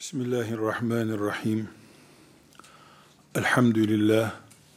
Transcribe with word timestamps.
Bismillahirrahmanirrahim. 0.00 1.68
Elhamdülillah. 3.34 4.32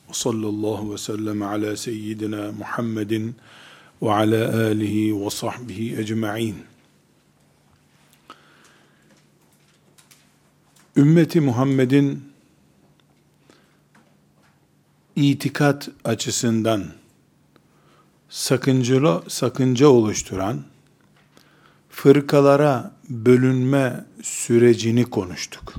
Ve 0.10 0.14
sallallahu 0.14 0.94
ve 0.94 0.98
sellem 0.98 1.42
ala 1.42 1.78
seyyidina 1.78 2.52
Muhammedin 2.52 3.36
ve 4.02 4.12
ala 4.12 4.66
alihi 4.68 5.26
ve 5.26 5.30
sahbihi 5.30 5.98
ecma'in. 5.98 6.56
Ümmeti 10.98 11.42
Muhammed'in 11.42 12.34
itikat 15.16 15.90
açısından 16.04 16.86
sakıncalı, 18.30 19.24
sakınca 19.28 19.88
oluşturan 19.88 20.73
fırkalara 21.94 22.92
bölünme 23.10 24.06
sürecini 24.22 25.06
konuştuk. 25.06 25.74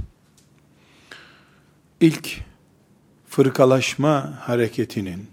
İlk 2.00 2.40
fırkalaşma 3.28 4.38
hareketinin 4.40 5.26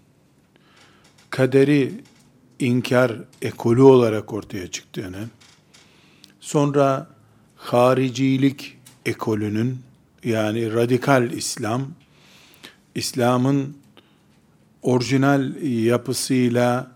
kaderi 1.29 1.93
inkar 2.59 3.11
ekolü 3.41 3.81
olarak 3.81 4.33
ortaya 4.33 4.71
çıktığını, 4.71 5.27
sonra 6.39 7.07
haricilik 7.55 8.77
ekolünün 9.05 9.79
yani 10.23 10.73
radikal 10.73 11.31
İslam, 11.31 11.91
İslam'ın 12.95 13.77
orijinal 14.81 15.63
yapısıyla 15.63 16.91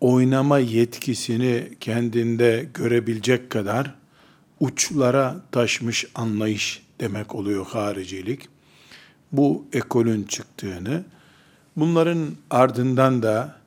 oynama 0.00 0.58
yetkisini 0.58 1.68
kendinde 1.80 2.68
görebilecek 2.74 3.50
kadar 3.50 3.94
uçlara 4.60 5.36
taşmış 5.52 6.04
anlayış 6.14 6.82
demek 7.00 7.34
oluyor 7.34 7.66
haricilik. 7.66 8.48
Bu 9.32 9.66
ekolün 9.72 10.24
çıktığını, 10.24 11.04
bunların 11.76 12.28
ardından 12.50 13.22
da 13.22 13.58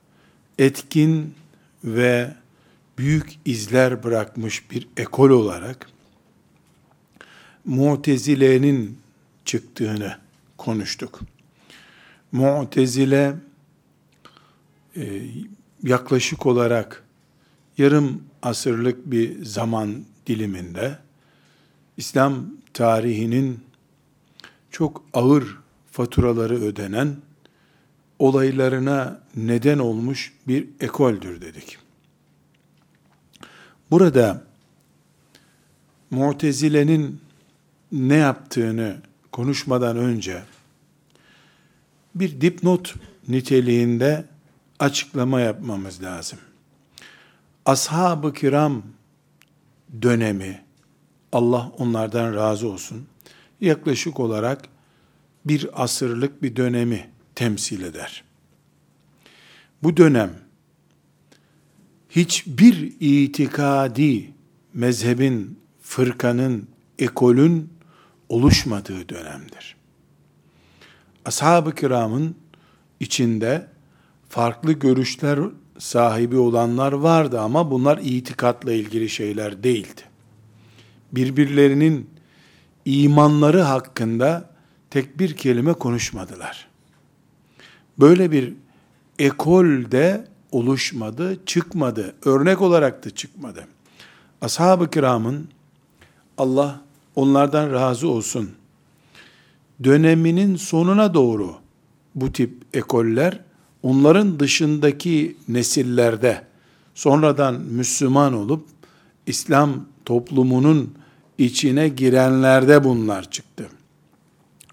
etkin 0.60 1.34
ve 1.84 2.34
büyük 2.98 3.40
izler 3.46 4.04
bırakmış 4.04 4.72
bir 4.72 4.88
ekol 4.98 5.30
olarak 5.30 5.88
Mu'tezile'nin 7.66 8.98
çıktığını 9.46 10.18
konuştuk. 10.58 11.20
Mu'tezile 12.32 13.36
e, 14.96 15.22
yaklaşık 15.84 16.46
olarak 16.46 17.04
yarım 17.78 18.24
asırlık 18.42 19.12
bir 19.12 19.46
zaman 19.46 20.06
diliminde 20.28 20.98
İslam 21.98 22.46
tarihinin 22.74 23.60
çok 24.72 25.04
ağır 25.14 25.58
faturaları 25.92 26.62
ödenen 26.62 27.18
olaylarına 28.20 29.22
neden 29.36 29.80
olmuş 29.80 30.34
bir 30.48 30.68
ekoldür 30.80 31.42
dedik. 31.42 31.78
Burada 33.92 34.44
Mu'tezile'nin 36.12 37.22
ne 37.92 38.16
yaptığını 38.16 38.98
konuşmadan 39.32 39.98
önce 39.98 40.44
bir 42.16 42.42
dipnot 42.42 42.96
niteliğinde 43.28 44.26
açıklama 44.82 45.42
yapmamız 45.42 46.04
lazım. 46.04 46.40
Ashab-ı 47.66 48.34
kiram 48.34 48.84
dönemi, 50.02 50.64
Allah 51.32 51.72
onlardan 51.78 52.36
razı 52.36 52.68
olsun, 52.68 53.08
yaklaşık 53.62 54.20
olarak 54.20 54.62
bir 55.46 55.84
asırlık 55.84 56.44
bir 56.44 56.56
dönemi 56.56 57.10
temsil 57.36 57.82
eder. 57.84 58.24
Bu 59.84 59.98
dönem, 59.98 60.34
hiçbir 62.10 62.94
itikadi 63.00 64.34
mezhebin, 64.74 65.60
fırkanın, 65.82 66.68
ekolün 67.00 67.74
oluşmadığı 68.30 69.10
dönemdir. 69.10 69.76
Ashab-ı 71.26 71.76
kiramın 71.76 72.36
içinde 73.00 73.71
farklı 74.32 74.74
görüşler 74.74 75.40
sahibi 75.80 76.38
olanlar 76.38 76.92
vardı 76.92 77.40
ama 77.42 77.72
bunlar 77.72 77.98
itikatla 77.98 78.74
ilgili 78.74 79.10
şeyler 79.10 79.64
değildi. 79.64 80.02
Birbirlerinin 81.12 82.10
imanları 82.86 83.62
hakkında 83.62 84.50
tek 84.90 85.20
bir 85.20 85.36
kelime 85.38 85.74
konuşmadılar. 85.74 86.68
Böyle 88.00 88.32
bir 88.32 88.54
ekol 89.20 89.92
de 89.92 90.28
oluşmadı, 90.52 91.46
çıkmadı. 91.46 92.16
Örnek 92.26 92.62
olarak 92.62 93.06
da 93.06 93.10
çıkmadı. 93.10 93.68
Ashab-ı 94.42 94.90
kiramın 94.90 95.48
Allah 96.38 96.82
onlardan 97.16 97.72
razı 97.72 98.08
olsun 98.08 98.50
döneminin 99.84 100.56
sonuna 100.56 101.14
doğru 101.14 101.56
bu 102.16 102.32
tip 102.32 102.54
ekoller 102.74 103.51
onların 103.84 104.40
dışındaki 104.40 105.38
nesillerde 105.48 106.44
sonradan 106.96 107.62
Müslüman 107.62 108.34
olup 108.34 108.66
İslam 109.26 109.86
toplumunun 110.06 110.94
içine 111.38 111.90
girenlerde 111.90 112.84
bunlar 112.84 113.32
çıktı. 113.32 113.70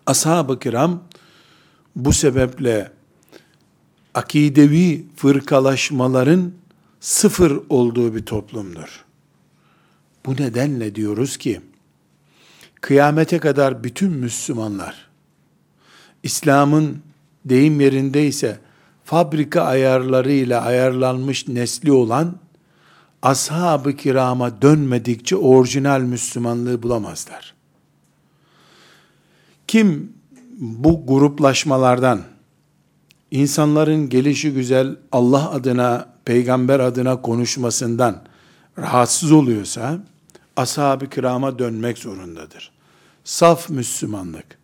Ashab-ı 0.06 0.58
kiram 0.58 1.02
bu 1.96 2.12
sebeple 2.12 2.92
akidevi 4.14 5.06
fırkalaşmaların 5.16 6.52
sıfır 7.00 7.60
olduğu 7.68 8.14
bir 8.14 8.26
toplumdur. 8.26 9.04
Bu 10.26 10.32
nedenle 10.32 10.94
diyoruz 10.94 11.36
ki, 11.36 11.60
kıyamete 12.80 13.38
kadar 13.38 13.84
bütün 13.84 14.10
Müslümanlar, 14.10 15.08
İslam'ın 16.22 16.98
deyim 17.44 17.80
yerindeyse 17.80 18.58
fabrika 19.08 19.62
ayarlarıyla 19.62 20.62
ayarlanmış 20.62 21.48
nesli 21.48 21.92
olan 21.92 22.34
ashab-ı 23.22 23.96
kirama 23.96 24.62
dönmedikçe 24.62 25.36
orijinal 25.36 26.00
Müslümanlığı 26.00 26.82
bulamazlar. 26.82 27.54
Kim 29.66 30.12
bu 30.58 31.06
gruplaşmalardan 31.06 32.22
insanların 33.30 34.08
gelişi 34.08 34.52
güzel 34.52 34.96
Allah 35.12 35.50
adına, 35.50 36.08
peygamber 36.24 36.80
adına 36.80 37.22
konuşmasından 37.22 38.22
rahatsız 38.78 39.32
oluyorsa 39.32 39.98
ashab-ı 40.56 41.10
kirama 41.10 41.58
dönmek 41.58 41.98
zorundadır. 41.98 42.70
Saf 43.24 43.70
Müslümanlık, 43.70 44.57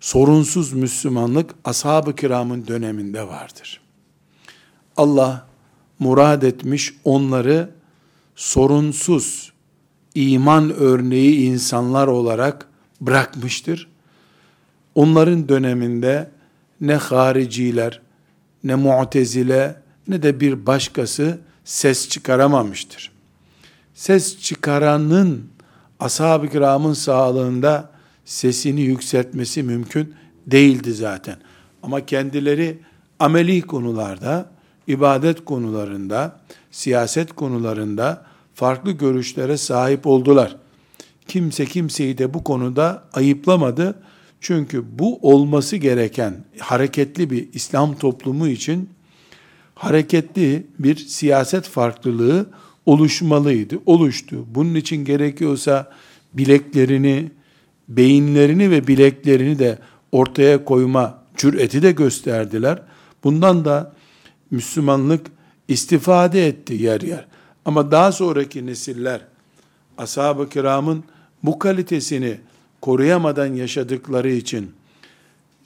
sorunsuz 0.00 0.72
Müslümanlık 0.72 1.54
ashab-ı 1.64 2.16
kiramın 2.16 2.66
döneminde 2.66 3.28
vardır. 3.28 3.80
Allah 4.96 5.46
murad 5.98 6.42
etmiş 6.42 6.94
onları 7.04 7.70
sorunsuz 8.36 9.52
iman 10.14 10.70
örneği 10.70 11.36
insanlar 11.36 12.06
olarak 12.06 12.68
bırakmıştır. 13.00 13.88
Onların 14.94 15.48
döneminde 15.48 16.30
ne 16.80 16.94
hariciler, 16.94 18.00
ne 18.64 18.74
mu'tezile, 18.74 19.82
ne 20.08 20.22
de 20.22 20.40
bir 20.40 20.66
başkası 20.66 21.38
ses 21.64 22.08
çıkaramamıştır. 22.08 23.12
Ses 23.94 24.40
çıkaranın 24.40 25.50
ashab-ı 26.00 26.48
kiramın 26.48 26.92
sağlığında 26.92 27.97
sesini 28.28 28.80
yükseltmesi 28.80 29.62
mümkün 29.62 30.14
değildi 30.46 30.92
zaten. 30.92 31.36
Ama 31.82 32.06
kendileri 32.06 32.78
ameli 33.18 33.62
konularda, 33.62 34.50
ibadet 34.86 35.44
konularında, 35.44 36.40
siyaset 36.70 37.32
konularında 37.32 38.26
farklı 38.54 38.92
görüşlere 38.92 39.56
sahip 39.56 40.06
oldular. 40.06 40.56
Kimse 41.28 41.66
kimseyi 41.66 42.18
de 42.18 42.34
bu 42.34 42.44
konuda 42.44 43.04
ayıplamadı. 43.12 44.02
Çünkü 44.40 44.84
bu 44.98 45.18
olması 45.22 45.76
gereken 45.76 46.44
hareketli 46.58 47.30
bir 47.30 47.48
İslam 47.52 47.98
toplumu 47.98 48.48
için 48.48 48.90
hareketli 49.74 50.66
bir 50.78 50.96
siyaset 50.96 51.64
farklılığı 51.68 52.46
oluşmalıydı. 52.86 53.78
Oluştu. 53.86 54.46
Bunun 54.54 54.74
için 54.74 55.04
gerekiyorsa 55.04 55.92
bileklerini, 56.34 57.30
beyinlerini 57.88 58.70
ve 58.70 58.86
bileklerini 58.86 59.58
de 59.58 59.78
ortaya 60.12 60.64
koyma 60.64 61.18
cüreti 61.36 61.82
de 61.82 61.92
gösterdiler. 61.92 62.82
Bundan 63.24 63.64
da 63.64 63.92
Müslümanlık 64.50 65.26
istifade 65.68 66.46
etti 66.46 66.74
yer 66.74 67.00
yer. 67.00 67.24
Ama 67.64 67.90
daha 67.90 68.12
sonraki 68.12 68.66
nesiller 68.66 69.20
ashab-ı 69.98 70.48
kiramın 70.48 71.04
bu 71.42 71.58
kalitesini 71.58 72.36
koruyamadan 72.80 73.54
yaşadıkları 73.54 74.30
için 74.30 74.70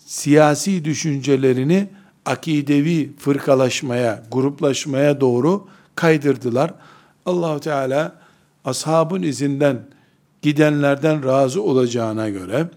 siyasi 0.06 0.84
düşüncelerini 0.84 1.88
akidevi 2.26 3.12
fırkalaşmaya, 3.18 4.22
gruplaşmaya 4.32 5.20
doğru 5.20 5.68
kaydırdılar. 5.94 6.74
Allahu 7.26 7.60
Teala 7.60 8.16
ashabın 8.64 9.22
izinden 9.22 9.80
gidenlerden 10.42 11.24
razı 11.24 11.62
olacağına 11.62 12.28
göre 12.28 12.68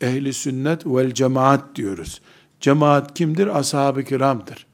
ehli 0.00 0.32
sünnet 0.32 0.86
vel 0.86 1.14
cemaat 1.14 1.76
diyoruz. 1.76 2.20
Cemaat 2.60 3.14
kimdir? 3.14 3.58
Ashab-ı 3.58 4.04
kiramdır. 4.04 4.66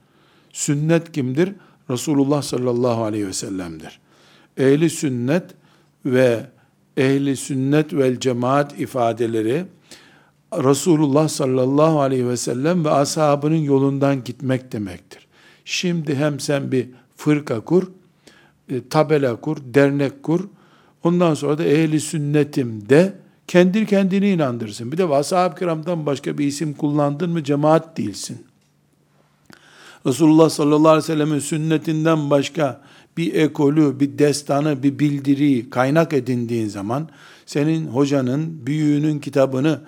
Sünnet 0.52 1.12
kimdir? 1.12 1.52
Resulullah 1.90 2.42
sallallahu 2.42 3.04
aleyhi 3.04 3.26
ve 3.26 3.32
sellem'dir. 3.32 4.00
Ehli 4.58 4.90
sünnet 4.90 5.44
ve 6.06 6.46
ehli 6.96 7.36
sünnet 7.36 7.94
vel 7.94 8.20
cemaat 8.20 8.80
ifadeleri 8.80 9.64
Resulullah 10.52 11.28
sallallahu 11.28 12.00
aleyhi 12.00 12.28
ve 12.28 12.36
sellem 12.36 12.84
ve 12.84 12.90
ashabının 12.90 13.56
yolundan 13.56 14.24
gitmek 14.24 14.72
demektir. 14.72 15.26
Şimdi 15.64 16.14
hem 16.14 16.40
sen 16.40 16.72
bir 16.72 16.88
fırka 17.16 17.60
kur, 17.60 17.90
e, 18.68 18.88
tabela 18.88 19.36
kur, 19.36 19.56
dernek 19.64 20.22
kur, 20.22 20.48
ondan 21.04 21.34
sonra 21.34 21.58
da 21.58 21.64
ehli 21.64 22.00
sünnetim 22.00 22.88
de, 22.88 23.14
kendi 23.46 23.86
kendini 23.86 24.30
inandırsın. 24.30 24.92
Bir 24.92 24.98
de 24.98 25.04
ashab-ı 25.04 25.58
kiramdan 25.58 26.06
başka 26.06 26.38
bir 26.38 26.46
isim 26.46 26.74
kullandın 26.74 27.30
mı 27.30 27.44
cemaat 27.44 27.96
değilsin. 27.96 28.46
Resulullah 30.06 30.50
sallallahu 30.50 30.88
aleyhi 30.88 31.02
ve 31.02 31.06
sellemin 31.06 31.38
sünnetinden 31.38 32.30
başka 32.30 32.80
bir 33.16 33.34
ekolü, 33.34 34.00
bir 34.00 34.18
destanı, 34.18 34.82
bir 34.82 34.98
bildiriyi 34.98 35.70
kaynak 35.70 36.12
edindiğin 36.12 36.68
zaman 36.68 37.08
senin 37.46 37.86
hocanın, 37.86 38.66
büyüğünün 38.66 39.18
kitabını 39.18 39.80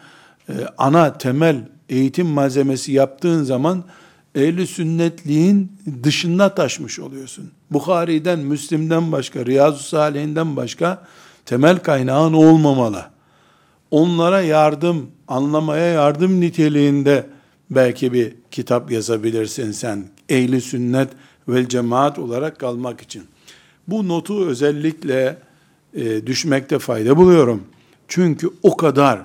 e, 0.49 0.52
ana 0.78 1.19
temel 1.19 1.69
eğitim 1.88 2.26
malzemesi 2.26 2.93
yaptığın 2.93 3.43
zaman 3.43 3.84
ehli 4.35 4.67
sünnetliğin 4.67 5.73
dışında 6.03 6.55
taşmış 6.55 6.99
oluyorsun. 6.99 7.51
Bukhari'den, 7.71 8.39
Müslim'den 8.39 9.13
başka, 9.13 9.47
Riyazu 9.47 9.83
Salih'inden 9.83 10.57
başka 10.57 11.07
temel 11.47 11.79
kaynağın 11.79 12.33
olmamalı. 12.33 13.07
Onlara 13.91 14.41
yardım, 14.41 15.11
anlamaya 15.29 15.87
yardım 15.87 16.41
niteliğinde 16.41 17.27
belki 17.71 18.13
bir 18.13 18.35
kitap 18.51 18.91
yazabilirsin 18.91 19.73
sen. 19.73 20.05
Ehli 20.29 20.61
sünnet 20.61 21.09
ve 21.49 21.69
cemaat 21.69 22.19
olarak 22.19 22.59
kalmak 22.59 23.01
için. 23.01 23.23
Bu 23.89 24.09
notu 24.09 24.47
özellikle 24.47 25.39
e, 25.95 26.27
düşmekte 26.27 26.79
fayda 26.79 27.17
buluyorum. 27.17 27.63
Çünkü 28.09 28.51
o 28.63 28.77
kadar 28.77 29.21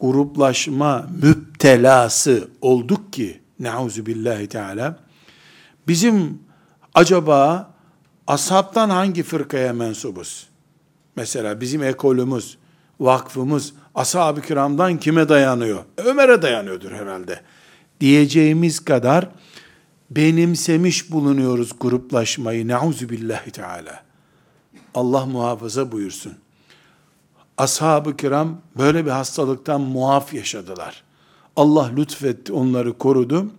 gruplaşma 0.00 1.06
müptelası 1.22 2.48
olduk 2.60 3.12
ki 3.12 3.41
neuzu 3.62 4.06
billahi 4.06 4.46
teala 4.46 4.98
bizim 5.88 6.38
acaba 6.94 7.70
ashabtan 8.26 8.90
hangi 8.90 9.22
fırkaya 9.22 9.72
mensubuz? 9.72 10.46
Mesela 11.16 11.60
bizim 11.60 11.82
ekolümüz, 11.82 12.58
vakfımız 13.00 13.72
ashab-ı 13.94 14.42
kiramdan 14.42 15.00
kime 15.00 15.28
dayanıyor? 15.28 15.84
Ömer'e 15.96 16.42
dayanıyordur 16.42 16.92
herhalde. 16.92 17.40
Diyeceğimiz 18.00 18.84
kadar 18.84 19.28
benimsemiş 20.10 21.12
bulunuyoruz 21.12 21.70
gruplaşmayı. 21.80 22.68
Neuzu 22.68 23.08
billahi 23.08 23.50
teala. 23.50 24.02
Allah 24.94 25.26
muhafaza 25.26 25.92
buyursun. 25.92 26.34
Ashab-ı 27.58 28.16
kiram 28.16 28.60
böyle 28.78 29.06
bir 29.06 29.10
hastalıktan 29.10 29.80
muaf 29.80 30.34
yaşadılar. 30.34 31.02
Allah 31.56 31.90
lütfetti, 31.96 32.52
onları 32.52 32.98
korudu. 32.98 33.50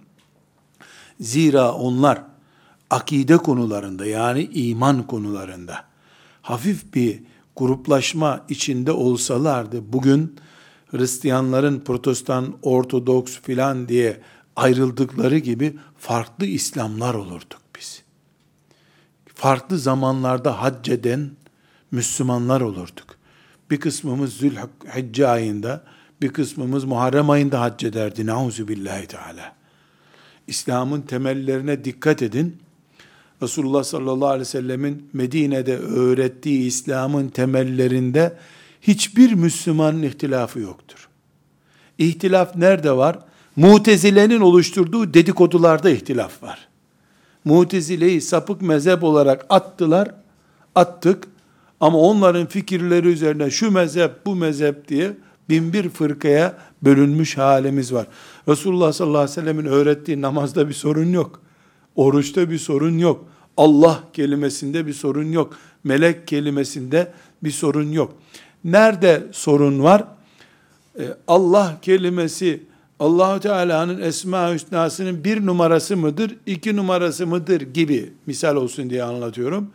Zira 1.20 1.74
onlar 1.74 2.24
akide 2.90 3.38
konularında 3.38 4.06
yani 4.06 4.50
iman 4.54 5.08
konularında 5.08 5.86
hafif 6.42 6.94
bir 6.94 7.20
gruplaşma 7.56 8.46
içinde 8.50 8.92
olsalardı 8.92 9.94
bugün 9.94 10.36
Hristiyanların 10.92 11.80
protestan, 11.80 12.56
ortodoks 12.62 13.40
filan 13.40 13.90
diye 13.90 14.22
ayrıldıkları 14.56 15.38
gibi 15.38 15.78
farklı 15.98 16.46
İslamlar 16.46 17.14
olurduk 17.14 17.62
biz. 17.80 18.04
Farklı 19.36 19.80
zamanlarda 19.80 20.62
hac 20.62 20.90
eden 20.90 21.32
Müslümanlar 21.92 22.62
olurduk. 22.62 23.18
Bir 23.72 23.80
kısmımız 23.80 24.34
Zülhicce 24.34 25.28
ayında, 25.28 25.84
bir 26.24 26.30
kısmımız 26.30 26.84
Muharrem 26.84 27.30
ayında 27.30 27.62
hac 27.62 27.84
ederdi. 27.84 28.26
Nauzu 28.26 28.68
billahi 28.68 29.08
teala. 29.08 29.56
İslam'ın 30.48 31.02
temellerine 31.02 31.84
dikkat 31.84 32.22
edin. 32.22 32.58
Resulullah 33.42 33.84
sallallahu 33.84 34.28
aleyhi 34.28 34.42
ve 34.42 34.46
sellemin 34.46 35.10
Medine'de 35.14 35.78
öğrettiği 35.78 36.68
İslam'ın 36.68 37.28
temellerinde 37.28 38.38
hiçbir 38.82 39.34
Müslümanın 39.34 40.04
ihtilafı 40.04 40.60
yoktur. 40.60 41.10
İhtilaf 41.98 42.56
nerede 42.56 42.92
var? 42.92 43.20
Mutezile'nin 43.56 44.42
oluşturduğu 44.42 45.14
dedikodularda 45.14 45.90
ihtilaf 45.90 46.44
var. 46.44 46.68
Mutezile'yi 47.46 48.22
sapık 48.22 48.62
mezhep 48.62 49.04
olarak 49.04 49.46
attılar, 49.50 50.16
attık 50.76 51.28
ama 51.80 51.98
onların 51.98 52.46
fikirleri 52.46 53.08
üzerine 53.08 53.52
şu 53.52 53.72
mezhep, 53.72 54.26
bu 54.26 54.36
mezhep 54.36 54.88
diye 54.88 55.12
bin 55.50 55.74
bir 55.74 55.90
fırkaya 55.90 56.58
bölünmüş 56.82 57.38
halimiz 57.38 57.94
var. 57.94 58.08
Resulullah 58.48 58.94
sallallahu 58.94 59.18
aleyhi 59.18 59.38
ve 59.38 59.42
sellemin 59.42 59.66
öğrettiği 59.66 60.22
namazda 60.22 60.70
bir 60.70 60.74
sorun 60.74 61.14
yok. 61.14 61.42
Oruçta 61.96 62.50
bir 62.50 62.58
sorun 62.58 62.98
yok. 62.98 63.26
Allah 63.58 64.04
kelimesinde 64.14 64.88
bir 64.88 64.94
sorun 64.94 65.32
yok. 65.32 65.58
Melek 65.84 66.28
kelimesinde 66.28 67.12
bir 67.44 67.52
sorun 67.52 67.92
yok. 67.92 68.14
Nerede 68.64 69.24
sorun 69.32 69.84
var? 69.84 70.04
Ee, 71.00 71.04
Allah 71.28 71.78
kelimesi 71.82 72.64
Allahu 73.00 73.40
Teala'nın 73.40 74.02
Esma 74.02 74.54
Hüsna'sının 74.54 75.24
bir 75.24 75.46
numarası 75.46 75.98
mıdır, 75.98 76.36
iki 76.46 76.76
numarası 76.76 77.28
mıdır 77.28 77.62
gibi 77.62 78.14
misal 78.26 78.56
olsun 78.56 78.90
diye 78.90 79.04
anlatıyorum. 79.04 79.70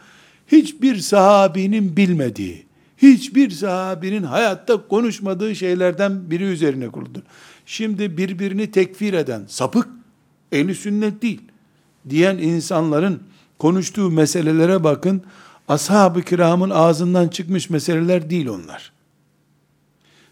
Hiçbir 0.46 0.96
sahabinin 0.96 1.96
bilmediği, 1.96 2.66
hiçbir 3.02 3.50
sahabinin 3.50 4.22
hayatta 4.22 4.88
konuşmadığı 4.88 5.56
şeylerden 5.56 6.30
biri 6.30 6.44
üzerine 6.44 6.88
kuruldur. 6.88 7.22
Şimdi 7.66 8.16
birbirini 8.16 8.70
tekfir 8.70 9.12
eden, 9.12 9.44
sapık, 9.48 9.88
ehli 10.52 10.74
sünnet 10.74 11.22
değil, 11.22 11.42
diyen 12.08 12.38
insanların 12.38 13.22
konuştuğu 13.58 14.10
meselelere 14.10 14.84
bakın, 14.84 15.22
ashab-ı 15.68 16.22
kiramın 16.22 16.70
ağzından 16.70 17.28
çıkmış 17.28 17.70
meseleler 17.70 18.30
değil 18.30 18.46
onlar. 18.46 18.92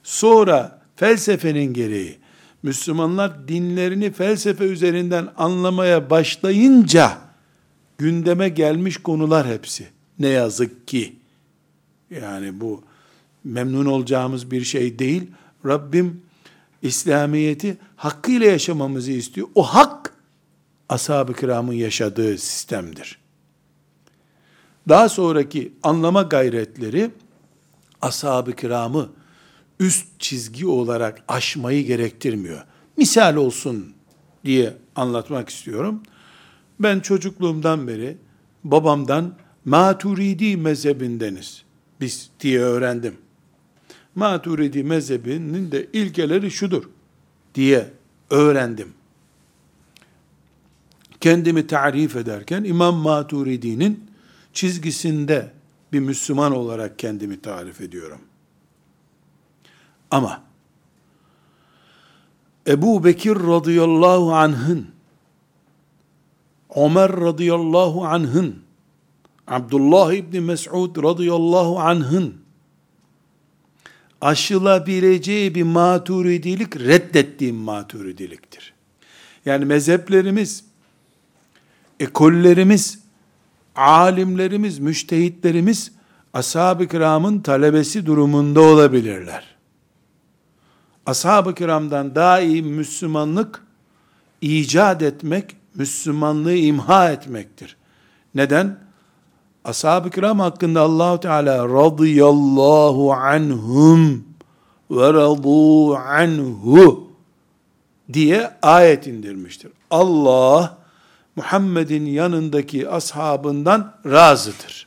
Sonra 0.03 0.83
felsefenin 0.97 1.75
gereği, 1.75 2.19
Müslümanlar 2.63 3.49
dinlerini 3.49 4.13
felsefe 4.13 4.65
üzerinden 4.65 5.29
anlamaya 5.37 6.11
başlayınca, 6.11 7.19
gündeme 7.99 8.49
gelmiş 8.49 8.97
konular 8.97 9.47
hepsi. 9.47 9.89
Ne 10.19 10.29
yazık 10.29 10.89
ki. 10.89 11.17
Yani 12.11 12.61
bu 12.61 12.83
memnun 13.45 13.87
olacağımız 13.87 14.51
bir 14.51 14.65
şey 14.65 14.99
değil. 14.99 15.31
Rabbim 15.67 16.23
İslamiyeti 16.83 17.77
hakkıyla 17.97 18.47
yaşamamızı 18.47 19.13
istiyor. 19.13 19.49
O 19.55 19.63
hak 19.63 20.15
ashab-ı 20.89 21.35
kiramın 21.35 21.73
yaşadığı 21.73 22.39
sistemdir. 22.39 23.19
Daha 24.89 25.09
sonraki 25.09 25.73
anlama 25.83 26.23
gayretleri 26.23 27.11
ashab-ı 28.03 28.53
kiramı 28.53 29.11
üst 29.81 30.07
çizgi 30.19 30.67
olarak 30.67 31.23
aşmayı 31.29 31.87
gerektirmiyor. 31.87 32.65
Misal 32.97 33.37
olsun 33.37 33.93
diye 34.45 34.77
anlatmak 34.97 35.49
istiyorum. 35.49 36.03
Ben 36.81 37.01
çocukluğumdan 37.01 37.89
beri 37.89 38.17
babamdan 38.65 39.35
Maturidi 39.65 40.57
mezhebindeniz 40.57 41.66
biz 42.01 42.31
diye 42.41 42.61
öğrendim. 42.61 43.17
Maturidi 44.15 44.85
mezhebinin 44.85 45.73
de 45.73 45.87
ilkeleri 45.93 46.51
şudur 46.51 46.85
diye 47.55 47.91
öğrendim. 48.31 48.93
Kendimi 51.21 51.67
tarif 51.67 52.17
ederken 52.17 52.65
İmam 52.65 52.95
Maturidi'nin 52.95 54.11
çizgisinde 54.53 55.53
bir 55.93 56.01
Müslüman 56.01 56.53
olarak 56.53 56.99
kendimi 56.99 57.41
tarif 57.41 57.81
ediyorum. 57.81 58.21
Ama 60.11 60.43
Ebu 62.67 63.05
Bekir 63.05 63.35
radıyallahu 63.35 64.35
anh'ın 64.35 64.87
Ömer 66.75 67.13
radıyallahu 67.13 68.07
anh'ın 68.07 68.66
Abdullah 69.47 70.13
İbni 70.13 70.41
Mes'ud 70.41 71.03
radıyallahu 71.03 71.81
anh'ın 71.81 72.35
aşılabileceği 74.21 75.55
bir 75.55 75.63
maturidilik 75.63 76.77
reddettiğim 76.77 77.57
maturidiliktir. 77.57 78.73
Yani 79.45 79.65
mezheplerimiz, 79.65 80.65
ekollerimiz, 82.01 82.99
alimlerimiz, 83.77 84.79
müştehitlerimiz 84.79 85.93
ashab-ı 86.33 86.89
kiramın 86.89 87.41
talebesi 87.41 88.07
durumunda 88.07 88.61
olabilirler. 88.61 89.57
Ashab-ı 91.07 91.55
kiramdan 91.55 92.15
daha 92.15 92.41
iyi 92.41 92.63
Müslümanlık 92.63 93.63
icat 94.41 95.03
etmek, 95.03 95.57
Müslümanlığı 95.75 96.55
imha 96.55 97.11
etmektir. 97.11 97.77
Neden? 98.35 98.86
Ashab-ı 99.67 100.11
kiram 100.11 100.41
hakkında 100.41 100.81
Allahu 100.81 101.21
Teala 101.21 101.69
radıyallahu 101.69 103.13
anhum 103.13 104.25
ve 104.91 105.13
radu 105.13 105.97
anhu 105.97 107.11
diye 108.13 108.51
ayet 108.63 109.07
indirmiştir. 109.07 109.73
Allah 109.91 110.79
Muhammed'in 111.37 112.07
yanındaki 112.07 112.91
ashabından 112.91 113.95
razıdır. 114.07 114.87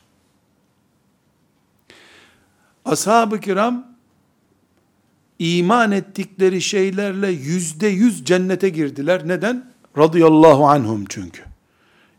Ashab-ı 2.84 3.40
kiram 3.40 3.86
iman 5.38 5.92
ettikleri 5.92 6.62
şeylerle 6.62 7.28
yüzde 7.28 7.86
yüz 7.86 8.24
cennete 8.24 8.68
girdiler. 8.68 9.28
Neden? 9.28 9.72
Radıyallahu 9.98 10.68
anhum 10.68 11.04
çünkü. 11.08 11.49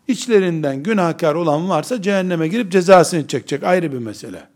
İçlerinden 0.08 0.84
günahkar 0.84 1.36
olan 1.36 1.70
varsa 1.70 2.02
cehenneme 2.02 2.48
girip 2.48 2.72
cezasını 2.72 3.28
çekecek. 3.28 3.64
Ayrı 3.64 3.94
bir 3.94 3.98
mesele. 3.98 4.48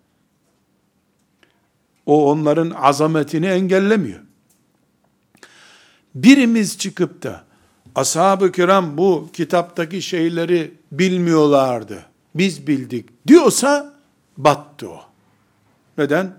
O 2.06 2.32
onların 2.32 2.70
azametini 2.70 3.46
engellemiyor. 3.46 4.20
Birimiz 6.16 6.78
çıkıp 6.78 7.24
da 7.24 7.44
ashab-ı 7.96 8.52
kiram 8.52 8.98
bu 8.98 9.30
kitaptaki 9.34 10.02
şeyleri 10.02 10.74
bilmiyorlardı. 10.92 12.06
Biz 12.36 12.68
bildik 12.68 13.28
diyorsa 13.28 13.94
battı 14.38 14.90
o. 14.90 15.00
Neden? 15.98 16.34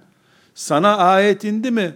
Sana 0.54 0.96
ayet 0.96 1.44
indi 1.44 1.70
mi? 1.70 1.94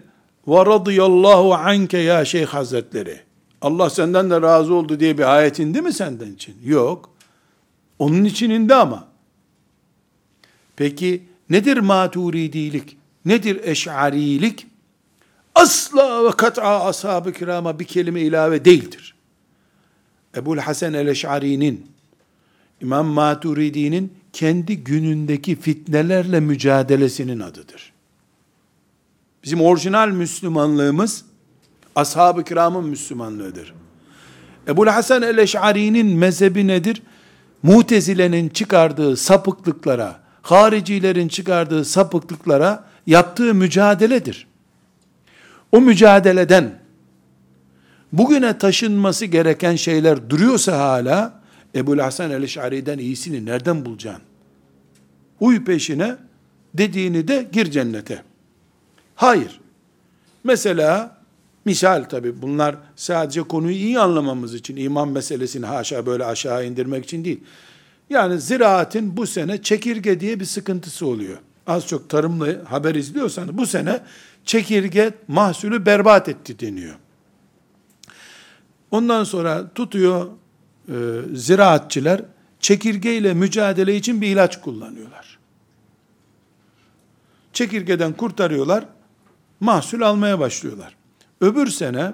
Ve 0.49 0.67
radıyallahu 0.67 1.55
anke 1.55 1.99
ya 1.99 2.25
şeyh 2.25 2.47
hazretleri. 2.47 3.21
Allah 3.61 3.91
senden 3.91 4.31
de 4.31 4.43
razı 4.43 4.75
oldu 4.75 5.01
diye 5.01 5.19
bir 5.19 5.37
ayet 5.37 5.59
indi 5.59 5.83
mi 5.83 5.93
senden 5.93 6.33
için? 6.33 6.57
Yok. 6.65 7.11
Onun 7.99 8.25
için 8.25 8.51
indi 8.51 8.75
ama. 8.75 9.09
Peki 10.77 11.23
nedir 11.51 11.79
maturidilik? 11.79 12.97
Nedir 13.25 13.61
eş'arilik? 13.65 14.67
Asla 15.55 16.25
ve 16.25 16.31
kat'a 16.31 16.85
ashab-ı 16.85 17.33
kirama 17.33 17.79
bir 17.79 17.85
kelime 17.85 18.21
ilave 18.21 18.65
değildir. 18.65 19.15
Ebul 20.37 20.59
Hasan 20.59 20.95
el-Eş'ari'nin, 20.95 21.87
İmam 22.81 23.07
Maturidi'nin 23.07 24.13
kendi 24.33 24.85
günündeki 24.85 25.57
fitnelerle 25.57 26.41
mücadelesinin 26.41 27.41
adıdır. 27.41 27.93
Bizim 29.45 29.61
orijinal 29.61 30.09
Müslümanlığımız, 30.09 31.25
ashab-ı 31.97 32.45
kiramın 32.45 32.85
Müslümanlığıdır. 32.85 33.75
Ebul 34.69 34.87
Hasan 34.87 35.23
el-Eş'ari'nin 35.23 36.07
mezhebi 36.07 36.67
nedir? 36.67 37.03
Mutezile'nin 37.63 38.49
çıkardığı 38.49 39.17
sapıklıklara, 39.17 40.21
haricilerin 40.43 41.29
çıkardığı 41.29 41.85
sapıklıklara 41.85 42.85
yaptığı 43.07 43.55
mücadeledir. 43.55 44.47
O 45.73 45.81
mücadeleden 45.81 46.81
bugüne 48.13 48.59
taşınması 48.59 49.27
gereken 49.27 49.77
şeyler 49.77 50.31
duruyorsa 50.31 50.79
hala 50.79 51.41
Ebu 51.75 52.03
Hasan 52.03 52.31
el-Eş'ari'den 52.31 52.99
iyisini 52.99 53.47
nereden 53.47 53.85
bulacaksın? 53.85 54.23
Uy 55.41 55.65
peşine 55.65 56.17
dediğini 56.75 57.29
de 57.29 57.49
gir 57.53 57.71
cennete. 57.71 58.23
Hayır. 59.15 59.61
Mesela 60.45 61.20
misal 61.71 62.05
tabi 62.05 62.43
bunlar 62.43 62.77
sadece 62.97 63.43
konuyu 63.43 63.77
iyi 63.77 64.01
anlamamız 64.01 64.55
için 64.55 64.77
iman 64.77 65.09
meselesini 65.09 65.67
haşa 65.67 66.07
böyle 66.07 66.25
aşağı 66.25 66.67
indirmek 66.67 67.05
için 67.05 67.25
değil. 67.25 67.41
Yani 68.11 68.41
ziraatin 68.41 69.17
bu 69.17 69.27
sene 69.27 69.63
çekirge 69.63 70.21
diye 70.21 70.41
bir 70.41 70.45
sıkıntısı 70.45 71.07
oluyor. 71.07 71.39
Az 71.67 71.87
çok 71.87 72.09
tarımla 72.09 72.47
haber 72.65 72.95
izliyorsanız 72.95 73.59
bu 73.59 73.67
sene 73.67 74.01
çekirge 74.45 75.15
mahsulü 75.29 75.87
berbat 75.87 76.29
etti 76.29 76.61
deniyor. 76.61 76.95
Ondan 78.91 79.25
sonra 79.25 79.71
tutuyor 79.75 80.27
e, 80.89 80.95
ziraatçılar 81.35 82.23
çekirgeyle 82.61 83.35
mücadele 83.35 83.97
için 83.97 84.21
bir 84.21 84.27
ilaç 84.27 84.61
kullanıyorlar. 84.61 85.39
Çekirgeden 87.53 88.13
kurtarıyorlar, 88.13 88.85
mahsul 89.61 90.01
almaya 90.01 90.39
başlıyorlar. 90.39 91.00
Öbür 91.41 91.67
sene 91.67 92.13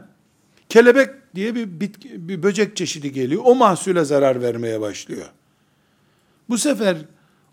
kelebek 0.69 1.11
diye 1.35 1.55
bir, 1.55 1.81
bitki, 1.81 2.29
bir 2.29 2.43
böcek 2.43 2.77
çeşidi 2.77 3.13
geliyor. 3.13 3.43
O 3.45 3.55
mahsule 3.55 4.05
zarar 4.05 4.43
vermeye 4.43 4.81
başlıyor. 4.81 5.27
Bu 6.49 6.59
sefer 6.59 6.97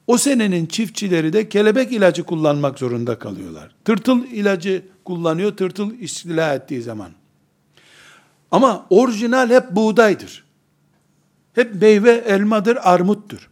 o 0.08 0.18
senenin 0.18 0.66
çiftçileri 0.66 1.34
de 1.34 1.50
kelebek 1.50 1.92
ilacı 1.92 2.24
kullanmak 2.24 2.80
zorunda 2.80 3.20
kalıyorlar. 3.20 3.76
Tırtıl 3.86 4.26
ilacı 4.26 4.86
kullanıyor, 5.06 5.58
tırtıl 5.58 6.00
istila 6.00 6.54
ettiği 6.54 6.82
zaman. 6.82 7.12
Ama 8.52 8.86
orijinal 8.90 9.50
hep 9.50 9.72
buğdaydır. 9.72 10.44
Hep 11.54 11.82
meyve, 11.82 12.12
elmadır, 12.12 12.78
armuttur. 12.82 13.50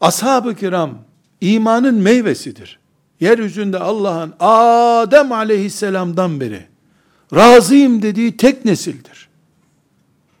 Ashab-ı 0.00 0.54
kiram 0.54 0.98
imanın 1.40 1.94
meyvesidir. 1.94 2.77
Yeryüzünde 3.20 3.78
Allah'ın 3.78 4.34
Adem 4.40 5.32
aleyhisselamdan 5.32 6.40
beri 6.40 6.66
razıyım 7.34 8.02
dediği 8.02 8.36
tek 8.36 8.64
nesildir. 8.64 9.28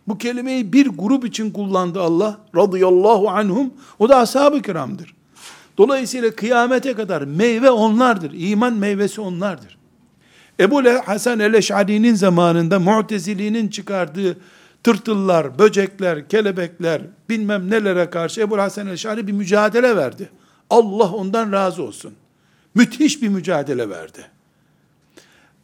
Bu 0.08 0.18
kelimeyi 0.18 0.72
bir 0.72 0.86
grup 0.86 1.24
için 1.24 1.50
kullandı 1.50 2.00
Allah 2.00 2.38
radıyallahu 2.56 3.28
anhum. 3.30 3.70
O 3.98 4.08
da 4.08 4.16
ashab-ı 4.16 4.62
kiramdır. 4.62 5.14
Dolayısıyla 5.78 6.30
kıyamete 6.30 6.94
kadar 6.94 7.22
meyve 7.22 7.70
onlardır. 7.70 8.32
İman 8.34 8.72
meyvesi 8.72 9.20
onlardır. 9.20 9.78
Ebu 10.60 10.84
Hasan 11.06 11.40
el-Eş'ari'nin 11.40 12.14
zamanında 12.14 12.78
Mu'teziliğinin 12.78 13.68
çıkardığı 13.68 14.36
tırtıllar, 14.82 15.58
böcekler, 15.58 16.28
kelebekler, 16.28 17.02
bilmem 17.28 17.70
nelere 17.70 18.10
karşı 18.10 18.40
Ebu 18.40 18.58
Hasan 18.58 18.86
el-Eş'ari 18.86 19.26
bir 19.26 19.32
mücadele 19.32 19.96
verdi. 19.96 20.30
Allah 20.70 21.12
ondan 21.12 21.52
razı 21.52 21.82
olsun. 21.82 22.14
Müthiş 22.78 23.22
bir 23.22 23.28
mücadele 23.28 23.90
verdi. 23.90 24.26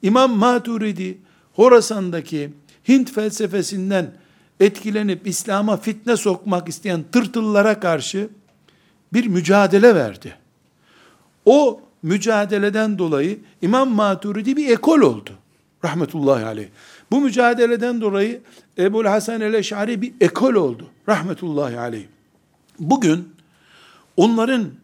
İmam 0.02 0.36
Maturidi, 0.36 1.18
Horasan'daki 1.52 2.50
Hint 2.88 3.12
felsefesinden 3.12 4.12
etkilenip 4.60 5.26
İslam'a 5.26 5.76
fitne 5.76 6.16
sokmak 6.16 6.68
isteyen 6.68 7.04
tırtıllara 7.12 7.80
karşı 7.80 8.28
bir 9.12 9.26
mücadele 9.26 9.94
verdi. 9.94 10.34
O 11.44 11.80
mücadeleden 12.02 12.98
dolayı 12.98 13.38
İmam 13.62 13.90
Maturidi 13.90 14.56
bir 14.56 14.68
ekol 14.68 15.00
oldu. 15.00 15.30
Rahmetullahi 15.84 16.44
aleyh. 16.44 16.68
Bu 17.10 17.20
mücadeleden 17.20 18.00
dolayı 18.00 18.40
Ebu 18.78 19.04
Hasan 19.04 19.40
el-Eş'ari 19.40 20.02
bir 20.02 20.14
ekol 20.20 20.54
oldu. 20.54 20.86
Rahmetullahi 21.08 21.78
aleyh. 21.78 22.06
Bugün 22.78 23.28
onların 24.16 24.83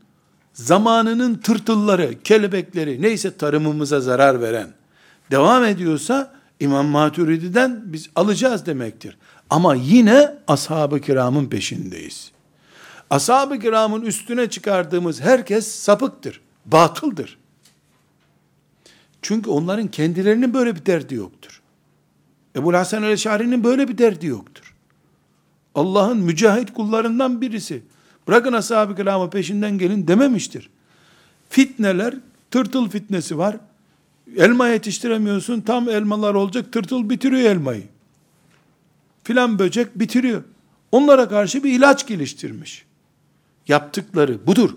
zamanının 0.53 1.35
tırtılları, 1.35 2.23
kelebekleri, 2.23 3.03
neyse 3.03 3.37
tarımımıza 3.37 4.01
zarar 4.01 4.41
veren 4.41 4.73
devam 5.31 5.65
ediyorsa 5.65 6.35
İmam 6.61 6.87
Maturidi'den 6.87 7.83
biz 7.85 8.11
alacağız 8.17 8.67
demektir. 8.67 9.17
Ama 9.51 9.75
yine 9.75 10.35
ashab-ı 10.49 11.01
kiramın 11.01 11.47
peşindeyiz. 11.47 12.31
Ashab-ı 13.11 13.59
kiramın 13.59 14.03
üstüne 14.03 14.51
çıkardığımız 14.51 15.21
herkes 15.21 15.67
sapıktır, 15.67 16.41
batıldır. 16.67 17.39
Çünkü 19.23 19.51
onların 19.51 19.89
kendilerinin 19.89 20.55
böyle 20.55 20.77
bir 20.77 20.87
derdi 20.87 21.15
yoktur. 21.15 21.61
Ebu 22.57 22.75
Hasan 22.75 23.03
el-Şari'nin 23.03 23.65
böyle 23.65 23.89
bir 23.89 23.99
derdi 23.99 24.27
yoktur. 24.27 24.75
Allah'ın 25.75 26.19
mücahit 26.19 26.75
kullarından 26.75 27.41
birisi. 27.41 27.83
Bırakın 28.31 28.53
ashab-ı 28.53 28.97
kiramı 28.97 29.31
peşinden 29.31 29.79
gelin 29.79 30.09
dememiştir. 30.09 30.71
Fitneler, 31.49 32.15
tırtıl 32.51 32.91
fitnesi 32.91 33.39
var. 33.39 33.57
Elma 34.37 34.69
yetiştiremiyorsun, 34.69 35.61
tam 35.61 35.89
elmalar 35.89 36.35
olacak, 36.35 36.73
tırtıl 36.73 37.11
bitiriyor 37.11 37.51
elmayı. 37.51 37.83
Filan 39.25 39.59
böcek 39.59 39.99
bitiriyor. 39.99 40.43
Onlara 40.93 41.29
karşı 41.29 41.65
bir 41.65 41.73
ilaç 41.73 42.07
geliştirmiş. 42.07 42.85
Yaptıkları 43.69 44.47
budur. 44.47 44.71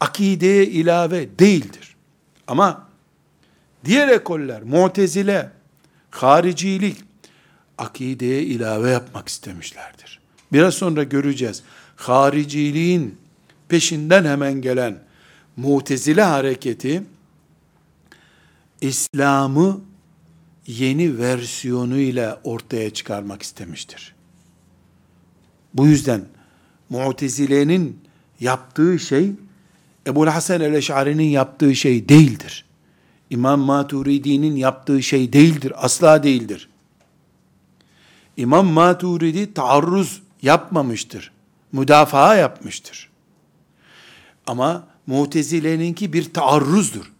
Akideye 0.00 0.66
ilave 0.66 1.38
değildir. 1.38 1.96
Ama 2.46 2.88
diğer 3.84 4.08
ekoller, 4.08 4.62
mutezile, 4.62 5.50
haricilik, 6.10 6.96
akideye 7.78 8.42
ilave 8.42 8.90
yapmak 8.90 9.28
istemişlerdir. 9.28 10.20
Biraz 10.52 10.74
sonra 10.74 11.02
göreceğiz. 11.02 11.62
Hariciliğin 11.96 13.18
peşinden 13.68 14.24
hemen 14.24 14.60
gelen 14.60 14.98
mutezile 15.56 16.22
hareketi, 16.22 17.02
İslam'ı 18.80 19.80
yeni 20.66 21.18
versiyonuyla 21.18 22.40
ortaya 22.44 22.90
çıkarmak 22.90 23.42
istemiştir. 23.42 24.14
Bu 25.74 25.86
yüzden 25.86 26.24
Mu'tezile'nin 26.90 28.00
yaptığı 28.40 28.98
şey 28.98 29.32
Ebu 30.06 30.26
Hasan 30.26 30.60
el-Eş'ari'nin 30.60 31.28
yaptığı 31.28 31.74
şey 31.74 32.08
değildir. 32.08 32.64
İmam 33.30 33.60
Maturidi'nin 33.60 34.56
yaptığı 34.56 35.02
şey 35.02 35.32
değildir. 35.32 35.72
Asla 35.76 36.22
değildir. 36.22 36.68
İmam 38.36 38.66
Maturidi 38.66 39.54
taarruz 39.54 40.22
yapmamıştır. 40.42 41.33
Müdafaa 41.74 42.34
yapmıştır. 42.34 43.10
Ama 44.46 44.86
Mutezile'ninki 45.06 46.12
bir 46.12 46.34
taarruzdur. 46.34 47.12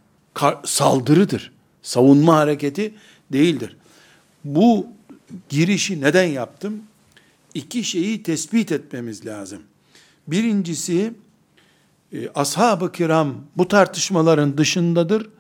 Saldırıdır. 0.65 1.53
Savunma 1.83 2.37
hareketi 2.37 2.95
değildir. 3.33 3.77
Bu 4.45 4.87
girişi 5.49 6.01
neden 6.01 6.25
yaptım? 6.25 6.83
İki 7.55 7.85
şeyi 7.85 8.23
tespit 8.23 8.73
etmemiz 8.73 9.27
lazım. 9.27 9.63
Birincisi, 10.27 11.15
e, 12.13 12.29
ashab-ı 12.29 12.93
kiram 12.93 13.35
bu 13.57 13.69
tartışmaların 13.69 14.59
dışındadır. 14.59 15.31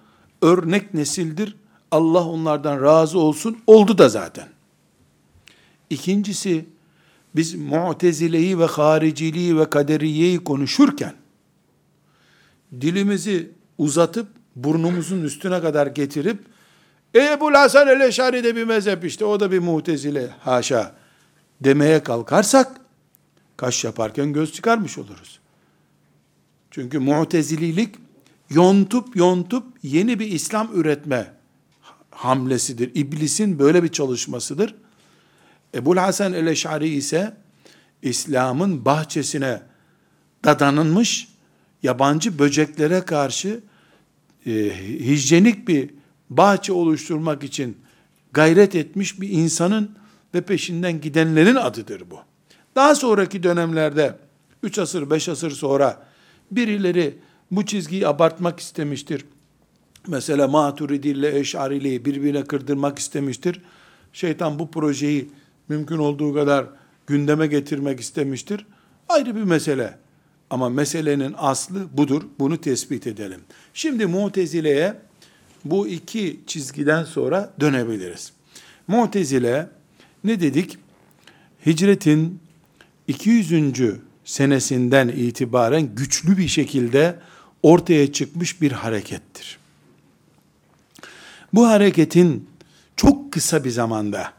Örnek 0.43 0.95
nesildir. 0.95 1.57
Allah 1.91 2.25
onlardan 2.29 2.83
razı 2.83 3.19
olsun. 3.19 3.59
Oldu 3.67 3.99
da 3.99 4.09
zaten. 4.09 4.49
İkincisi, 5.91 6.67
biz 7.37 7.55
mutezileyi 7.55 8.59
ve 8.59 8.65
hariciliği 8.65 9.59
ve 9.59 9.71
kaderiyeyi 9.71 10.45
konuşurken, 10.45 11.15
dilimizi 12.81 13.51
uzatıp, 13.79 14.29
burnumuzun 14.57 15.23
üstüne 15.23 15.61
kadar 15.61 15.87
getirip, 15.87 16.39
Ebu 17.15 17.53
Hasan 17.53 17.89
el-Eşari 17.89 18.45
de 18.45 18.57
bir 18.57 18.65
mezhep 18.65 19.05
işte, 19.05 19.25
o 19.25 19.41
da 19.41 19.53
bir 19.53 19.59
mutezile, 19.59 20.29
haşa, 20.41 20.95
demeye 21.61 22.03
kalkarsak, 22.03 22.81
kaş 23.57 23.85
yaparken 23.85 24.33
göz 24.33 24.53
çıkarmış 24.53 24.99
oluruz. 24.99 25.41
Çünkü 26.71 26.99
mutezililik, 26.99 27.95
yontup 28.51 29.17
yontup 29.17 29.65
yeni 29.83 30.19
bir 30.19 30.27
İslam 30.27 30.71
üretme 30.75 31.35
hamlesidir. 32.11 32.91
İblisin 32.95 33.59
böyle 33.59 33.83
bir 33.83 33.89
çalışmasıdır. 33.89 34.75
Ebul 35.75 35.97
Hasan 35.97 36.33
el-Eş'ari 36.33 36.89
ise 36.89 37.37
İslam'ın 38.03 38.85
bahçesine 38.85 39.63
dadanılmış 40.45 41.29
yabancı 41.83 42.39
böceklere 42.39 43.01
karşı 43.01 43.61
e, 44.47 44.53
hijyenik 45.01 45.69
bir 45.69 45.91
bahçe 46.31 46.73
oluşturmak 46.73 47.45
için 47.45 47.77
gayret 48.33 48.75
etmiş 48.75 49.21
bir 49.21 49.29
insanın 49.29 49.91
ve 50.35 50.41
peşinden 50.41 51.01
gidenlerin 51.01 51.55
adıdır 51.55 52.03
bu. 52.11 52.19
Daha 52.75 52.95
sonraki 52.95 53.43
dönemlerde 53.43 54.17
3 54.63 54.79
asır 54.79 55.11
5 55.11 55.29
asır 55.29 55.51
sonra 55.51 56.07
birileri 56.51 57.19
bu 57.51 57.67
çizgiyi 57.67 58.09
abartmak 58.09 58.61
istemiştir. 58.61 59.25
Mesela 60.07 60.49
Maturidi 60.49 61.09
ile 61.09 61.39
Eş'ariliği 61.39 62.05
birbirine 62.05 62.45
kırdırmak 62.45 62.99
istemiştir. 62.99 63.61
Şeytan 64.13 64.59
bu 64.59 64.71
projeyi 64.71 65.31
mümkün 65.69 65.99
olduğu 65.99 66.35
kadar 66.35 66.67
gündeme 67.07 67.47
getirmek 67.47 68.01
istemiştir. 68.01 68.67
Ayrı 69.09 69.37
bir 69.37 69.43
mesele. 69.43 69.99
Ama 70.51 70.69
meselenin 70.69 71.35
aslı 71.39 71.87
budur. 71.97 72.23
Bunu 72.39 72.61
tespit 72.61 73.07
edelim. 73.07 73.41
Şimdi 73.75 74.07
Mutezile'ye 74.07 74.95
bu 75.65 75.89
iki 75.89 76.41
çizgiden 76.47 77.05
sonra 77.05 77.53
dönebiliriz. 77.61 78.33
Mutezile 78.89 79.69
ne 80.25 80.41
dedik? 80.41 80.79
Hicretin 81.67 82.41
200. 83.09 83.73
senesinden 84.25 85.09
itibaren 85.09 85.95
güçlü 85.95 86.39
bir 86.39 86.49
şekilde 86.49 87.19
ortaya 87.63 88.13
çıkmış 88.13 88.61
bir 88.61 88.73
harekettir. 88.73 89.59
Bu 91.53 91.69
hareketin 91.69 92.49
çok 92.97 93.33
kısa 93.33 93.65
bir 93.65 93.71
zamanda 93.71 94.33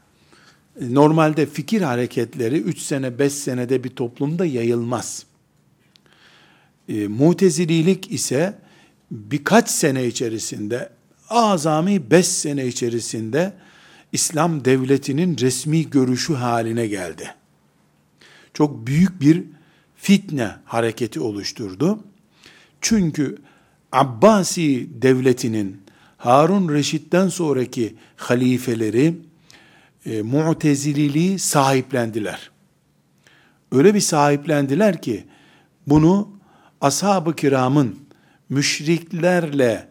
normalde 0.82 1.46
fikir 1.46 1.82
hareketleri 1.82 2.58
3 2.58 2.80
sene 2.80 3.20
5 3.20 3.34
senede 3.34 3.84
bir 3.84 3.90
toplumda 3.90 4.46
yayılmaz. 4.46 5.26
E, 6.90 7.08
mutezililik 7.08 8.12
ise 8.12 8.60
birkaç 9.12 9.70
sene 9.70 10.06
içerisinde 10.06 10.90
azami 11.30 12.12
5 12.12 12.28
sene 12.28 12.68
içerisinde 12.68 13.54
İslam 14.12 14.66
devletinin 14.66 15.38
resmi 15.38 15.90
görüşü 15.90 16.34
haline 16.34 16.88
geldi. 16.88 17.36
Çok 18.54 18.88
büyük 18.88 19.22
bir 19.22 19.44
fitne 19.96 20.52
hareketi 20.66 21.20
oluşturdu. 21.20 22.00
Çünkü 22.82 23.38
Abbasi 23.92 24.88
devletinin 25.02 25.82
Harun 26.18 26.70
Reşit'ten 26.70 27.28
sonraki 27.28 27.96
halifeleri 28.16 29.16
e, 30.06 30.22
Mu'tezililiği 30.22 31.39
sahiplendiler. 31.39 32.52
Öyle 33.72 33.94
bir 33.94 34.00
sahiplendiler 34.00 35.02
ki 35.02 35.26
bunu 35.88 36.30
ashab-ı 36.82 37.36
kiramın 37.36 38.00
müşriklerle 38.50 39.88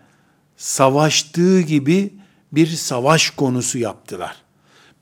savaştığı 0.57 1.61
gibi 1.61 2.15
bir 2.53 2.67
savaş 2.67 3.31
konusu 3.31 3.79
yaptılar. 3.79 4.37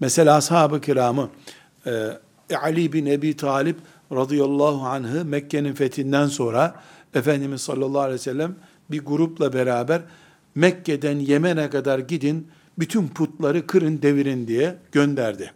Mesela 0.00 0.36
ashab-ı 0.36 0.80
kiramı 0.80 1.30
e, 1.86 1.92
Ali 2.62 2.92
bin 2.92 3.06
Ebi 3.06 3.36
Talip 3.36 3.76
radıyallahu 4.12 4.86
anh'ı 4.86 5.24
Mekke'nin 5.24 5.74
fethinden 5.74 6.26
sonra 6.26 6.74
Efendimiz 7.14 7.60
sallallahu 7.60 8.00
aleyhi 8.00 8.14
ve 8.14 8.22
sellem 8.22 8.54
bir 8.90 9.04
grupla 9.04 9.52
beraber 9.52 10.02
Mekke'den 10.54 11.18
Yemen'e 11.18 11.70
kadar 11.70 11.98
gidin, 11.98 12.48
bütün 12.78 13.08
putları 13.08 13.66
kırın 13.66 14.02
devirin 14.02 14.48
diye 14.48 14.76
gönderdi. 14.92 15.52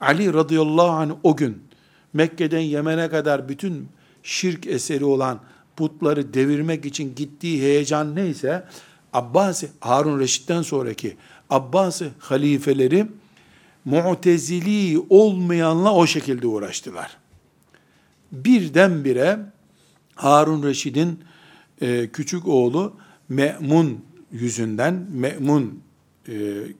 Ali 0.00 0.34
radıyallahu 0.34 0.90
anh 0.90 1.12
o 1.22 1.36
gün 1.36 1.62
Mekke'den 2.12 2.60
Yemen'e 2.60 3.08
kadar 3.08 3.48
bütün 3.48 3.88
şirk 4.22 4.66
eseri 4.66 5.04
olan 5.04 5.40
putları 5.76 6.34
devirmek 6.34 6.84
için 6.84 7.14
gittiği 7.14 7.62
heyecan 7.62 8.16
neyse 8.16 8.64
Abbasi 9.12 9.68
Harun 9.80 10.20
Reşit'ten 10.20 10.62
sonraki 10.62 11.16
Abbasi 11.50 12.08
halifeleri 12.18 13.06
Mu'tezili 13.84 15.02
olmayanla 15.08 15.94
o 15.94 16.06
şekilde 16.06 16.46
uğraştılar. 16.46 17.16
Birdenbire 18.32 19.38
Harun 20.14 20.62
Reşid'in 20.62 21.20
e, 21.80 22.08
küçük 22.08 22.48
oğlu 22.48 22.96
Me'mun 23.28 24.04
yüzünden 24.32 25.06
Me'mun 25.10 25.82
e, 26.30 26.34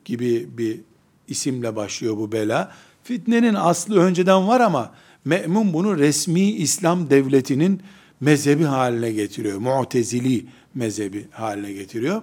gibi 0.05 0.49
bir 0.59 0.81
isimle 1.29 1.77
başlıyor 1.77 2.17
bu 2.17 2.33
bela. 2.33 2.73
Fitnenin 3.05 3.55
aslı 3.55 4.01
önceden 4.01 4.49
var 4.49 4.61
ama 4.61 4.95
Me'mun 5.25 5.73
bunu 5.73 5.99
resmi 5.99 6.51
İslam 6.51 7.11
devletinin 7.11 7.83
mezhebi 8.21 8.65
haline 8.65 9.13
getiriyor. 9.13 9.59
Mu'tezili 9.59 10.47
mezhebi 10.75 11.27
haline 11.31 11.73
getiriyor. 11.73 12.23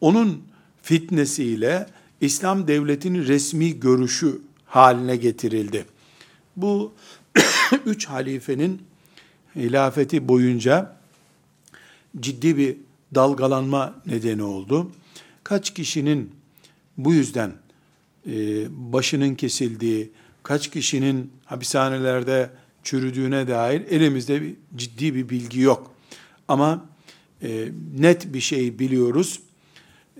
Onun 0.00 0.42
fitnesiyle 0.82 1.86
İslam 2.20 2.68
devletinin 2.68 3.26
resmi 3.26 3.80
görüşü 3.80 4.40
haline 4.66 5.16
getirildi. 5.16 5.84
Bu 6.56 6.92
üç 7.86 8.06
halifenin 8.06 8.82
hilafeti 9.56 10.28
boyunca 10.28 10.96
ciddi 12.20 12.56
bir 12.56 12.76
dalgalanma 13.14 13.94
nedeni 14.06 14.42
oldu. 14.42 14.90
Kaç 15.44 15.74
kişinin 15.74 16.30
bu 16.98 17.14
yüzden 17.14 17.52
e, 18.26 18.32
başının 18.92 19.34
kesildiği, 19.34 20.10
kaç 20.42 20.70
kişinin 20.70 21.32
hapishanelerde 21.44 22.50
çürüdüğüne 22.82 23.48
dair 23.48 23.80
elimizde 23.80 24.42
bir, 24.42 24.54
ciddi 24.76 25.14
bir 25.14 25.28
bilgi 25.28 25.60
yok. 25.60 25.90
Ama 26.48 26.84
e, 27.42 27.68
net 27.98 28.34
bir 28.34 28.40
şey 28.40 28.78
biliyoruz. 28.78 29.40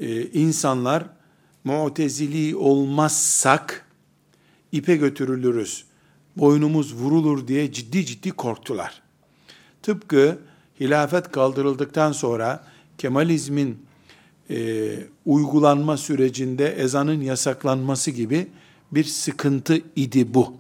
E, 0.01 0.23
insanlar 0.23 1.05
mu'tezili 1.65 2.57
olmazsak 2.57 3.87
ipe 4.73 4.97
götürülürüz, 4.97 5.85
boynumuz 6.37 6.95
vurulur 6.95 7.49
diye 7.49 7.73
ciddi 7.73 8.07
ciddi 8.07 8.31
korktular. 8.31 9.03
Tıpkı 9.83 10.39
hilafet 10.81 11.31
kaldırıldıktan 11.31 12.13
sonra 12.13 12.65
Kemalizmin 12.99 13.86
e, 14.51 14.95
uygulanma 15.27 15.97
sürecinde 15.97 16.73
ezanın 16.73 17.21
yasaklanması 17.21 18.11
gibi 18.11 18.49
bir 18.93 19.05
sıkıntı 19.05 19.79
idi 19.97 20.35
bu. 20.35 20.55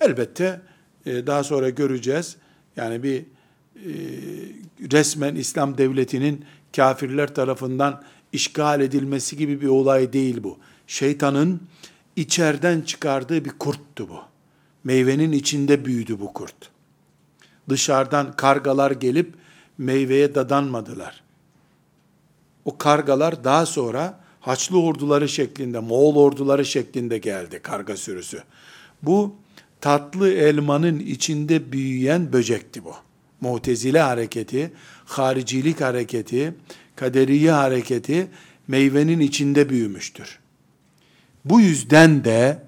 Elbette 0.00 0.60
e, 1.06 1.26
daha 1.26 1.44
sonra 1.44 1.70
göreceğiz. 1.70 2.36
Yani 2.76 3.02
bir 3.02 3.18
e, 3.20 3.24
resmen 4.92 5.34
İslam 5.34 5.78
devletinin 5.78 6.44
kafirler 6.76 7.34
tarafından 7.34 8.02
işgal 8.32 8.80
edilmesi 8.80 9.36
gibi 9.36 9.60
bir 9.60 9.68
olay 9.68 10.12
değil 10.12 10.42
bu. 10.42 10.58
Şeytanın 10.86 11.60
içeriden 12.16 12.80
çıkardığı 12.80 13.44
bir 13.44 13.50
kurttu 13.50 14.08
bu. 14.08 14.18
Meyvenin 14.84 15.32
içinde 15.32 15.84
büyüdü 15.84 16.20
bu 16.20 16.32
kurt. 16.32 16.70
Dışarıdan 17.68 18.32
kargalar 18.36 18.90
gelip 18.90 19.34
meyveye 19.78 20.34
dadanmadılar. 20.34 21.22
O 22.64 22.78
kargalar 22.78 23.44
daha 23.44 23.66
sonra 23.66 24.24
Haçlı 24.40 24.82
orduları 24.82 25.28
şeklinde, 25.28 25.78
Moğol 25.78 26.16
orduları 26.16 26.64
şeklinde 26.64 27.18
geldi 27.18 27.60
karga 27.62 27.96
sürüsü. 27.96 28.42
Bu 29.02 29.34
tatlı 29.80 30.32
elmanın 30.32 30.98
içinde 30.98 31.72
büyüyen 31.72 32.32
böcekti 32.32 32.84
bu. 32.84 32.94
Mutezile 33.40 34.00
hareketi, 34.00 34.72
haricilik 35.04 35.80
hareketi, 35.80 36.54
kaderiye 36.96 37.50
hareketi 37.50 38.28
meyvenin 38.68 39.20
içinde 39.20 39.68
büyümüştür. 39.68 40.38
Bu 41.44 41.60
yüzden 41.60 42.24
de 42.24 42.62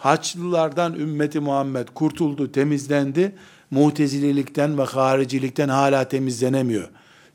Haçlılardan 0.00 0.94
ümmeti 0.94 1.40
Muhammed 1.40 1.88
kurtuldu, 1.94 2.52
temizlendi. 2.52 3.34
Mutezililikten 3.70 4.78
ve 4.78 4.82
haricilikten 4.82 5.68
hala 5.68 6.08
temizlenemiyor. 6.08 6.88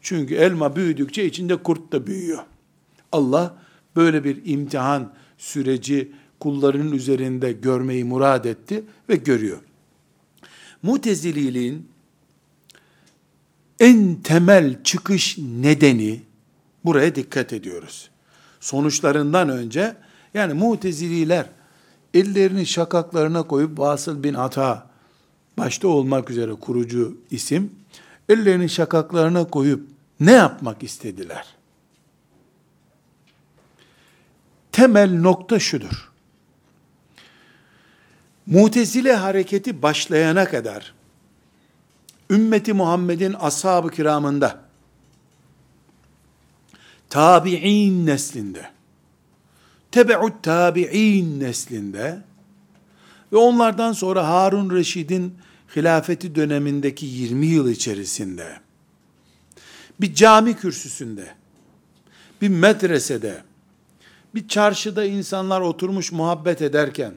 Çünkü 0.06 0.36
elma 0.36 0.76
büyüdükçe 0.76 1.26
içinde 1.26 1.56
kurt 1.56 1.92
da 1.92 2.08
büyüyor. 2.08 2.44
Allah 3.12 3.58
böyle 3.96 4.24
bir 4.24 4.42
imtihan 4.46 5.14
süreci 5.38 6.12
kullarının 6.40 6.92
üzerinde 6.92 7.52
görmeyi 7.52 8.04
murad 8.04 8.46
etti 8.46 8.84
ve 9.10 9.16
görüyor. 9.16 9.60
Mutezililiğin 10.84 11.88
en 13.80 14.16
temel 14.16 14.84
çıkış 14.84 15.38
nedeni 15.38 16.22
buraya 16.86 17.16
dikkat 17.16 17.54
ediyoruz. 17.54 18.10
Sonuçlarından 18.60 19.50
önce 19.50 19.96
yani 20.34 20.54
mutezililer 20.54 21.50
ellerini 22.14 22.66
şakaklarına 22.66 23.44
koyup 23.44 23.80
Vasıl 23.80 24.24
bin 24.24 24.34
Ata 24.34 24.90
başta 25.58 25.88
olmak 25.88 26.30
üzere 26.30 26.54
kurucu 26.54 27.18
isim 27.32 27.72
ellerini 28.30 28.70
şakaklarına 28.70 29.44
koyup 29.44 29.95
ne 30.20 30.32
yapmak 30.32 30.84
istediler? 30.84 31.46
Temel 34.72 35.20
nokta 35.20 35.60
şudur. 35.60 36.12
Mutezile 38.46 39.16
hareketi 39.16 39.82
başlayana 39.82 40.46
kadar 40.46 40.94
ümmeti 42.30 42.74
Muhammed'in 42.74 43.34
ashab-ı 43.34 43.90
kiramında 43.90 44.60
tabi'in 47.10 48.06
neslinde 48.06 48.70
tebe'ut 49.92 50.44
tabi'in 50.44 51.40
neslinde 51.40 52.22
ve 53.32 53.38
onlardan 53.38 53.94
sonra 53.94 54.28
Harun 54.28 54.76
Reşid'in 54.76 55.38
hilafeti 55.76 56.36
dönemindeki 56.36 57.06
20 57.06 57.46
yıl 57.46 57.70
içerisinde 57.70 58.65
bir 60.02 60.14
cami 60.14 60.56
kürsüsünde, 60.56 61.36
bir 62.42 62.50
medresede, 62.50 63.44
bir 64.36 64.48
çarşıda 64.48 65.06
insanlar 65.06 65.62
oturmuş 65.62 66.12
muhabbet 66.12 66.62
ederken, 66.62 67.14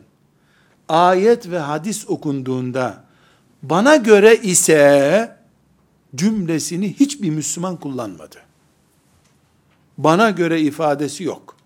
ayet 0.88 1.50
ve 1.50 1.58
hadis 1.58 2.08
okunduğunda, 2.08 3.04
bana 3.62 3.96
göre 3.96 4.36
ise 4.36 5.36
cümlesini 6.14 6.94
hiçbir 7.00 7.30
Müslüman 7.30 7.76
kullanmadı. 7.76 8.36
Bana 9.98 10.30
göre 10.30 10.60
ifadesi 10.60 11.24
yok. 11.24 11.56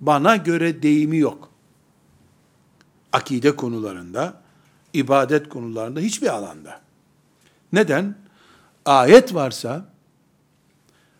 Bana 0.00 0.36
göre 0.36 0.82
deyimi 0.82 1.16
yok. 1.16 1.50
Akide 3.12 3.56
konularında, 3.56 4.42
ibadet 4.92 5.48
konularında 5.48 6.00
hiçbir 6.00 6.26
alanda. 6.26 6.80
Neden? 7.72 8.23
Ayet 8.84 9.34
varsa, 9.34 9.84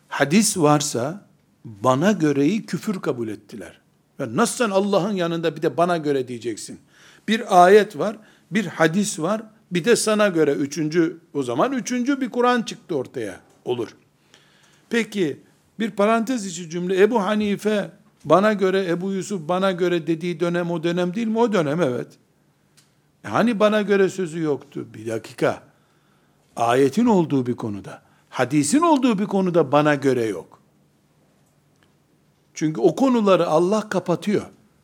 hadis 0.08 0.56
varsa, 0.56 1.26
bana 1.64 2.12
göreyi 2.12 2.66
küfür 2.66 3.00
kabul 3.00 3.28
ettiler. 3.28 3.80
Ve 4.20 4.36
nasıl 4.36 4.56
sen 4.56 4.70
Allah'ın 4.70 5.12
yanında 5.12 5.56
bir 5.56 5.62
de 5.62 5.76
bana 5.76 5.96
göre 5.96 6.28
diyeceksin. 6.28 6.80
Bir 7.28 7.64
ayet 7.64 7.98
var, 7.98 8.16
bir 8.50 8.66
hadis 8.66 9.18
var, 9.18 9.42
bir 9.70 9.84
de 9.84 9.96
sana 9.96 10.28
göre 10.28 10.52
üçüncü, 10.52 11.20
o 11.34 11.42
zaman 11.42 11.72
üçüncü 11.72 12.20
bir 12.20 12.30
Kur'an 12.30 12.62
çıktı 12.62 12.96
ortaya. 12.96 13.40
Olur. 13.64 13.88
Peki, 14.90 15.40
bir 15.78 15.90
parantez 15.90 16.46
içi 16.46 16.70
cümle, 16.70 17.02
Ebu 17.02 17.22
Hanife 17.22 17.90
bana 18.24 18.52
göre, 18.52 18.86
Ebu 18.88 19.12
Yusuf 19.12 19.48
bana 19.48 19.72
göre 19.72 20.06
dediği 20.06 20.40
dönem 20.40 20.70
o 20.70 20.82
dönem 20.82 21.14
değil 21.14 21.26
mi? 21.26 21.38
O 21.38 21.52
dönem 21.52 21.80
evet. 21.82 22.08
E 23.24 23.28
hani 23.28 23.60
bana 23.60 23.82
göre 23.82 24.08
sözü 24.08 24.40
yoktu? 24.40 24.86
Bir 24.94 25.06
dakika. 25.06 25.62
Ayetin 26.56 27.06
olduğu 27.06 27.46
bir 27.46 27.56
konuda, 27.56 28.02
hadisin 28.30 28.80
olduğu 28.80 29.18
bir 29.18 29.26
konuda 29.26 29.72
bana 29.72 29.94
göre 29.94 30.24
yok. 30.24 30.58
Çünkü 32.54 32.80
o 32.80 32.94
konuları 32.94 33.46
Allah 33.46 33.88
kapatıyor. 33.88 34.42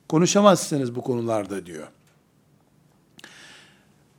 Konuşamazsınız 0.09 0.95
bu 0.95 1.03
konularda 1.03 1.67
diyor. 1.67 1.87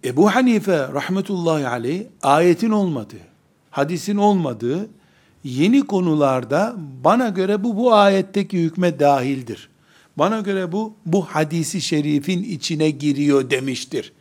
Ebu 0.03 0.35
Hanife 0.35 0.77
rahmetullahi 0.77 1.67
aleyh 1.67 2.03
ayetin 2.23 2.69
olmadığı, 2.69 3.27
hadisin 3.69 4.17
olmadığı 4.17 4.89
yeni 5.43 5.87
konularda 5.87 6.75
bana 7.03 7.29
göre 7.29 7.63
bu 7.63 7.77
bu 7.77 7.93
ayetteki 7.93 8.63
hükme 8.63 8.99
dahildir. 8.99 9.69
Bana 10.17 10.39
göre 10.39 10.71
bu 10.71 10.93
bu 11.05 11.25
hadisi 11.25 11.81
şerifin 11.81 12.43
içine 12.43 12.89
giriyor 12.89 13.49
demiştir. 13.49 14.13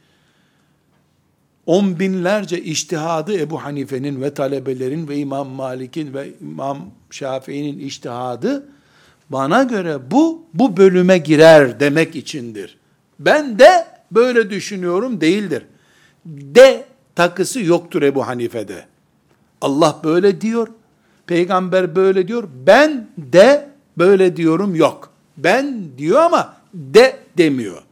On 1.66 1.99
binlerce 1.99 2.62
iştihadı 2.62 3.38
Ebu 3.38 3.64
Hanife'nin 3.64 4.23
ve 4.23 4.35
talebelerin 4.35 5.09
ve 5.09 5.16
İmam 5.16 5.49
Malik'in 5.49 6.14
ve 6.14 6.31
İmam 6.40 6.79
Şafii'nin 7.11 7.79
iştihadı 7.79 8.68
bana 9.31 9.62
göre 9.62 10.11
bu, 10.11 10.42
bu 10.55 10.77
bölüme 10.77 11.18
girer 11.18 11.81
demek 11.81 12.16
içindir. 12.16 12.79
Ben 13.18 13.59
de 13.59 13.87
böyle 14.12 14.51
düşünüyorum 14.51 15.20
değildir. 15.20 15.66
De 16.27 16.85
takısı 17.14 17.61
yoktur 17.61 18.03
Ebu 18.03 18.27
Hanife'de. 18.27 18.85
Allah 19.61 20.01
böyle 20.05 20.40
diyor, 20.40 20.68
peygamber 21.27 21.96
böyle 21.96 22.29
diyor, 22.29 22.49
ben 22.66 23.09
de 23.18 23.68
böyle 23.99 24.37
diyorum 24.37 24.75
yok. 24.75 25.11
Ben 25.37 25.85
diyor 25.99 26.20
ama 26.20 26.57
de 26.75 27.16
demiyor. 27.38 27.83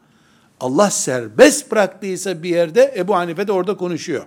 Allah 0.60 0.90
serbest 0.90 1.70
bıraktıysa 1.70 2.42
bir 2.42 2.48
yerde 2.48 2.94
Ebu 2.96 3.16
Hanife 3.16 3.48
de 3.48 3.52
orada 3.52 3.76
konuşuyor. 3.76 4.26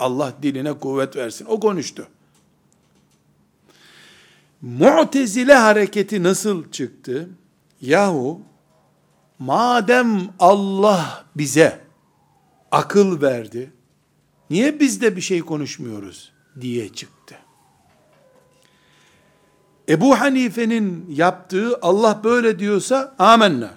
Allah 0.00 0.32
diline 0.42 0.72
kuvvet 0.72 1.16
versin. 1.16 1.46
O 1.48 1.60
konuştu. 1.60 2.08
Mu'tezile 4.62 5.54
hareketi 5.54 6.22
nasıl 6.22 6.70
çıktı? 6.70 7.28
Yahu 7.80 8.40
madem 9.38 10.28
Allah 10.38 11.24
bize 11.36 11.80
akıl 12.70 13.22
verdi, 13.22 13.72
niye 14.50 14.80
biz 14.80 15.02
de 15.02 15.16
bir 15.16 15.20
şey 15.20 15.40
konuşmuyoruz 15.40 16.32
diye 16.60 16.88
çıktı. 16.92 17.34
Ebu 19.88 20.20
Hanife'nin 20.20 21.06
yaptığı 21.10 21.78
Allah 21.82 22.20
böyle 22.24 22.58
diyorsa 22.58 23.14
amenna. 23.18 23.70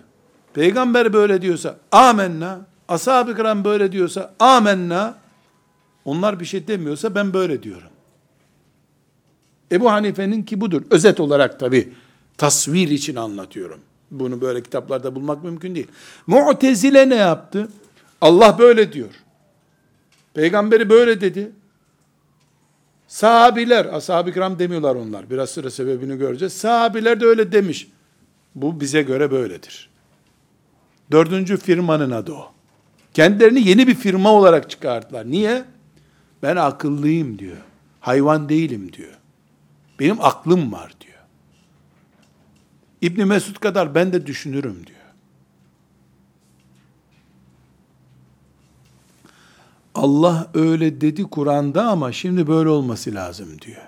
Peygamber 0.53 1.13
böyle 1.13 1.41
diyorsa 1.41 1.77
amenna. 1.91 2.59
Ashab-ı 2.87 3.35
kiram 3.35 3.63
böyle 3.63 3.91
diyorsa 3.91 4.33
amenna. 4.39 5.15
Onlar 6.05 6.39
bir 6.39 6.45
şey 6.45 6.67
demiyorsa 6.67 7.15
ben 7.15 7.33
böyle 7.33 7.63
diyorum. 7.63 7.89
Ebu 9.71 9.91
Hanife'nin 9.91 10.43
ki 10.43 10.61
budur. 10.61 10.81
Özet 10.89 11.19
olarak 11.19 11.59
tabi 11.59 11.93
tasvir 12.37 12.87
için 12.87 13.15
anlatıyorum. 13.15 13.79
Bunu 14.11 14.41
böyle 14.41 14.63
kitaplarda 14.63 15.15
bulmak 15.15 15.43
mümkün 15.43 15.75
değil. 15.75 15.87
Mu'tezile 16.27 17.09
ne 17.09 17.15
yaptı? 17.15 17.67
Allah 18.21 18.59
böyle 18.59 18.93
diyor. 18.93 19.09
Peygamberi 20.33 20.89
böyle 20.89 21.21
dedi. 21.21 21.51
Sahabiler, 23.07 23.85
ashab-ı 23.85 24.33
kiram 24.33 24.59
demiyorlar 24.59 24.95
onlar. 24.95 25.29
Biraz 25.29 25.49
sıra 25.49 25.69
sebebini 25.69 26.17
göreceğiz. 26.17 26.53
Sahabiler 26.53 27.21
de 27.21 27.25
öyle 27.25 27.51
demiş. 27.51 27.87
Bu 28.55 28.79
bize 28.79 29.01
göre 29.01 29.31
böyledir. 29.31 29.90
Dördüncü 31.11 31.57
firmanın 31.57 32.11
adı 32.11 32.33
o. 32.33 32.51
Kendilerini 33.13 33.67
yeni 33.67 33.87
bir 33.87 33.95
firma 33.95 34.31
olarak 34.31 34.69
çıkarttılar. 34.69 35.31
Niye? 35.31 35.63
Ben 36.43 36.55
akıllıyım 36.55 37.39
diyor. 37.39 37.57
Hayvan 37.99 38.49
değilim 38.49 38.93
diyor. 38.93 39.13
Benim 39.99 40.21
aklım 40.21 40.71
var 40.71 40.93
diyor. 41.01 41.19
İbni 43.01 43.25
Mesud 43.25 43.55
kadar 43.55 43.95
ben 43.95 44.13
de 44.13 44.25
düşünürüm 44.25 44.87
diyor. 44.87 44.99
Allah 49.95 50.47
öyle 50.53 51.01
dedi 51.01 51.23
Kur'an'da 51.23 51.87
ama 51.87 52.11
şimdi 52.11 52.47
böyle 52.47 52.69
olması 52.69 53.13
lazım 53.15 53.61
diyor. 53.61 53.81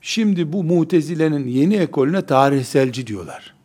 Şimdi 0.00 0.52
bu 0.52 0.64
mutezilenin 0.64 1.46
yeni 1.46 1.76
ekolüne 1.76 2.26
tarihselci 2.26 3.06
diyorlar. 3.06 3.57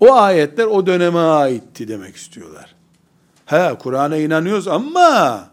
O 0.00 0.14
ayetler 0.14 0.64
o 0.64 0.86
döneme 0.86 1.18
aitti 1.18 1.88
demek 1.88 2.16
istiyorlar. 2.16 2.74
He 3.46 3.78
Kur'an'a 3.78 4.16
inanıyoruz 4.16 4.68
ama 4.68 5.50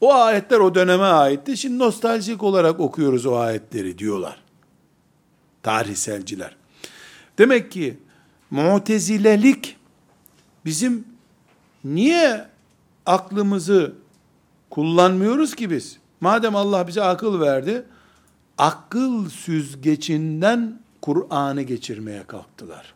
o 0.00 0.14
ayetler 0.14 0.58
o 0.58 0.74
döneme 0.74 1.04
aitti. 1.04 1.56
Şimdi 1.56 1.78
nostaljik 1.78 2.42
olarak 2.42 2.80
okuyoruz 2.80 3.26
o 3.26 3.36
ayetleri 3.36 3.98
diyorlar. 3.98 4.36
Tarihselciler. 5.62 6.56
Demek 7.38 7.72
ki 7.72 7.98
mutezilelik 8.50 9.76
bizim 10.64 11.04
niye 11.84 12.44
aklımızı 13.06 13.92
kullanmıyoruz 14.70 15.54
ki 15.54 15.70
biz? 15.70 15.98
Madem 16.20 16.56
Allah 16.56 16.88
bize 16.88 17.02
akıl 17.02 17.40
verdi, 17.40 17.84
akıl 18.58 19.28
süzgecinden 19.30 20.80
Kur'an'ı 21.02 21.62
geçirmeye 21.62 22.24
kalktılar. 22.26 22.94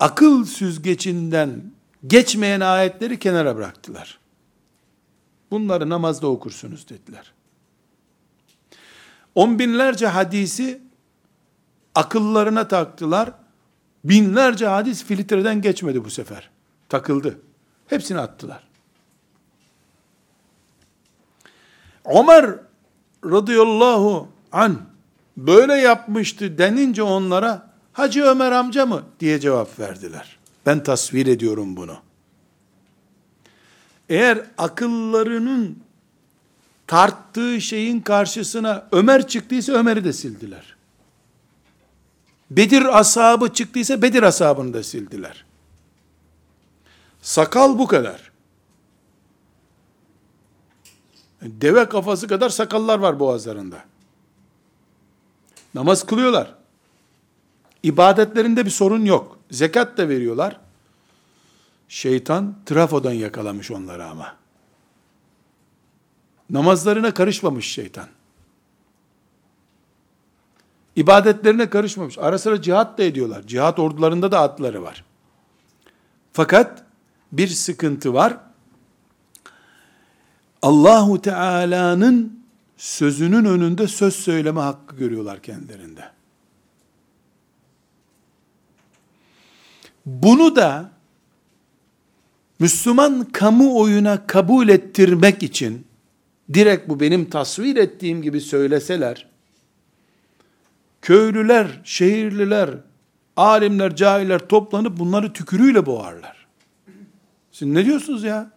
Akıl 0.00 0.44
süzgecinden 0.44 1.62
geçmeyen 2.06 2.60
ayetleri 2.60 3.18
kenara 3.18 3.56
bıraktılar. 3.56 4.18
Bunları 5.50 5.88
namazda 5.88 6.26
okursunuz 6.26 6.88
dediler. 6.88 7.32
On 9.34 9.58
binlerce 9.58 10.06
hadisi 10.06 10.80
akıllarına 11.94 12.68
taktılar. 12.68 13.32
Binlerce 14.04 14.66
hadis 14.66 15.04
filtreden 15.04 15.62
geçmedi 15.62 16.04
bu 16.04 16.10
sefer. 16.10 16.50
Takıldı. 16.88 17.40
Hepsini 17.86 18.18
attılar. 18.18 18.68
Ömer 22.04 22.54
radıyallahu 23.24 24.28
an 24.52 24.80
böyle 25.36 25.74
yapmıştı 25.74 26.58
denince 26.58 27.02
onlara 27.02 27.69
Hacı 27.92 28.24
Ömer 28.24 28.52
amca 28.52 28.86
mı 28.86 29.02
diye 29.20 29.40
cevap 29.40 29.78
verdiler. 29.78 30.38
Ben 30.66 30.82
tasvir 30.82 31.26
ediyorum 31.26 31.76
bunu. 31.76 31.96
Eğer 34.08 34.46
akıllarının 34.58 35.78
tarttığı 36.86 37.60
şeyin 37.60 38.00
karşısına 38.00 38.88
Ömer 38.92 39.28
çıktıysa 39.28 39.72
Ömer'i 39.72 40.04
de 40.04 40.12
sildiler. 40.12 40.76
Bedir 42.50 42.98
ashabı 42.98 43.52
çıktıysa 43.52 44.02
Bedir 44.02 44.22
ashabını 44.22 44.74
da 44.74 44.82
sildiler. 44.82 45.44
Sakal 47.22 47.78
bu 47.78 47.86
kadar. 47.86 48.30
Deve 51.42 51.88
kafası 51.88 52.28
kadar 52.28 52.48
sakallar 52.48 52.98
var 52.98 53.20
boğazlarında. 53.20 53.84
Namaz 55.74 56.06
kılıyorlar. 56.06 56.59
İbadetlerinde 57.82 58.64
bir 58.64 58.70
sorun 58.70 59.04
yok. 59.04 59.38
Zekat 59.50 59.98
da 59.98 60.08
veriyorlar. 60.08 60.60
Şeytan 61.88 62.54
trafodan 62.66 63.12
yakalamış 63.12 63.70
onları 63.70 64.04
ama. 64.04 64.36
Namazlarına 66.50 67.14
karışmamış 67.14 67.72
şeytan. 67.72 68.06
İbadetlerine 70.96 71.70
karışmamış. 71.70 72.18
Ara 72.18 72.38
sıra 72.38 72.62
cihat 72.62 72.98
da 72.98 73.02
ediyorlar. 73.02 73.46
Cihat 73.46 73.78
ordularında 73.78 74.32
da 74.32 74.40
atları 74.40 74.82
var. 74.82 75.04
Fakat 76.32 76.84
bir 77.32 77.48
sıkıntı 77.48 78.14
var. 78.14 78.36
Allahu 80.62 81.22
Teala'nın 81.22 82.44
sözünün 82.76 83.44
önünde 83.44 83.88
söz 83.88 84.14
söyleme 84.14 84.60
hakkı 84.60 84.96
görüyorlar 84.96 85.42
kendilerinde. 85.42 86.19
Bunu 90.06 90.56
da 90.56 90.90
Müslüman 92.58 93.24
kamuoyuna 93.24 94.26
kabul 94.26 94.68
ettirmek 94.68 95.42
için 95.42 95.86
direkt 96.54 96.88
bu 96.88 97.00
benim 97.00 97.30
tasvir 97.30 97.76
ettiğim 97.76 98.22
gibi 98.22 98.40
söyleseler 98.40 99.30
köylüler, 101.02 101.80
şehirliler, 101.84 102.70
alimler, 103.36 103.96
cahiller 103.96 104.38
toplanıp 104.38 104.98
bunları 104.98 105.32
tükürüyle 105.32 105.86
boğarlar. 105.86 106.46
Siz 107.52 107.68
ne 107.68 107.84
diyorsunuz 107.84 108.24
ya? 108.24 108.50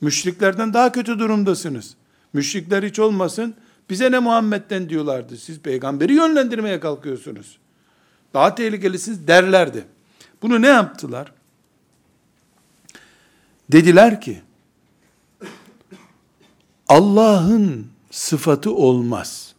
Müşriklerden 0.00 0.74
daha 0.74 0.92
kötü 0.92 1.18
durumdasınız. 1.18 1.96
Müşrikler 2.32 2.82
hiç 2.82 2.98
olmasın, 2.98 3.54
bize 3.90 4.10
ne 4.12 4.18
Muhammed'den 4.18 4.88
diyorlardı. 4.88 5.36
Siz 5.36 5.60
peygamberi 5.60 6.14
yönlendirmeye 6.14 6.80
kalkıyorsunuz. 6.80 7.58
Daha 8.34 8.54
tehlikelisiniz 8.54 9.28
derlerdi. 9.28 9.84
Bunu 10.42 10.62
ne 10.62 10.66
yaptılar? 10.66 11.32
Dediler 13.72 14.20
ki, 14.20 14.42
Allah'ın 16.88 17.86
sıfatı 18.10 18.74
olmaz. 18.74 19.54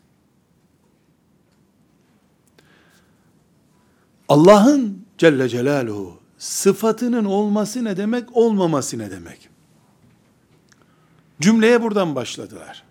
Allah'ın 4.29 5.05
Celle 5.17 5.49
Celaluhu 5.49 6.19
sıfatının 6.37 7.25
olması 7.25 7.83
ne 7.83 7.97
demek, 7.97 8.37
olmaması 8.37 8.97
ne 8.97 9.11
demek? 9.11 9.49
Cümleye 11.41 11.81
buradan 11.81 12.15
başladılar. 12.15 12.83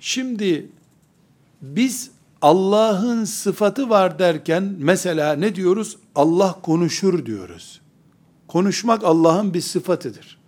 Şimdi 0.00 0.68
biz 1.62 2.10
Allah'ın 2.44 3.24
sıfatı 3.24 3.90
var 3.90 4.18
derken 4.18 4.76
mesela 4.78 5.32
ne 5.32 5.54
diyoruz? 5.54 5.96
Allah 6.14 6.60
konuşur 6.62 7.26
diyoruz. 7.26 7.80
Konuşmak 8.48 9.04
Allah'ın 9.04 9.54
bir 9.54 9.60
sıfatıdır. 9.60 10.38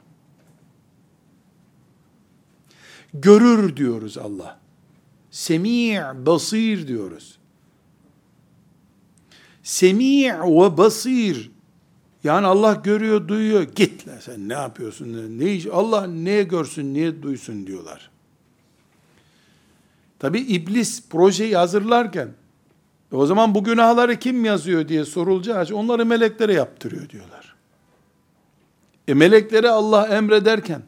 Görür 3.14 3.76
diyoruz 3.76 4.18
Allah. 4.18 4.58
Semi' 5.30 6.00
basir 6.26 6.88
diyoruz. 6.88 7.38
Semi' 9.62 10.32
ve 10.32 10.76
basir 10.76 11.50
yani 12.24 12.46
Allah 12.46 12.72
görüyor, 12.74 13.28
duyuyor. 13.28 13.62
Git 13.62 14.08
lan 14.08 14.18
sen 14.20 14.48
ne 14.48 14.52
yapıyorsun? 14.52 15.38
Ne 15.38 15.52
iş? 15.52 15.66
Allah 15.66 16.06
neye 16.06 16.42
görsün, 16.42 16.94
niye 16.94 17.22
duysun 17.22 17.66
diyorlar. 17.66 18.10
Tabi 20.18 20.40
iblis 20.40 21.08
projeyi 21.08 21.56
hazırlarken 21.56 22.28
e 23.12 23.16
o 23.16 23.26
zaman 23.26 23.54
bu 23.54 23.64
günahları 23.64 24.18
kim 24.18 24.44
yazıyor 24.44 24.88
diye 24.88 25.04
sorulacağı 25.04 25.66
onları 25.72 26.06
meleklere 26.06 26.52
yaptırıyor 26.52 27.08
diyorlar. 27.08 27.56
E 29.08 29.14
meleklere 29.14 29.70
Allah 29.70 30.06
emrederken 30.06 30.82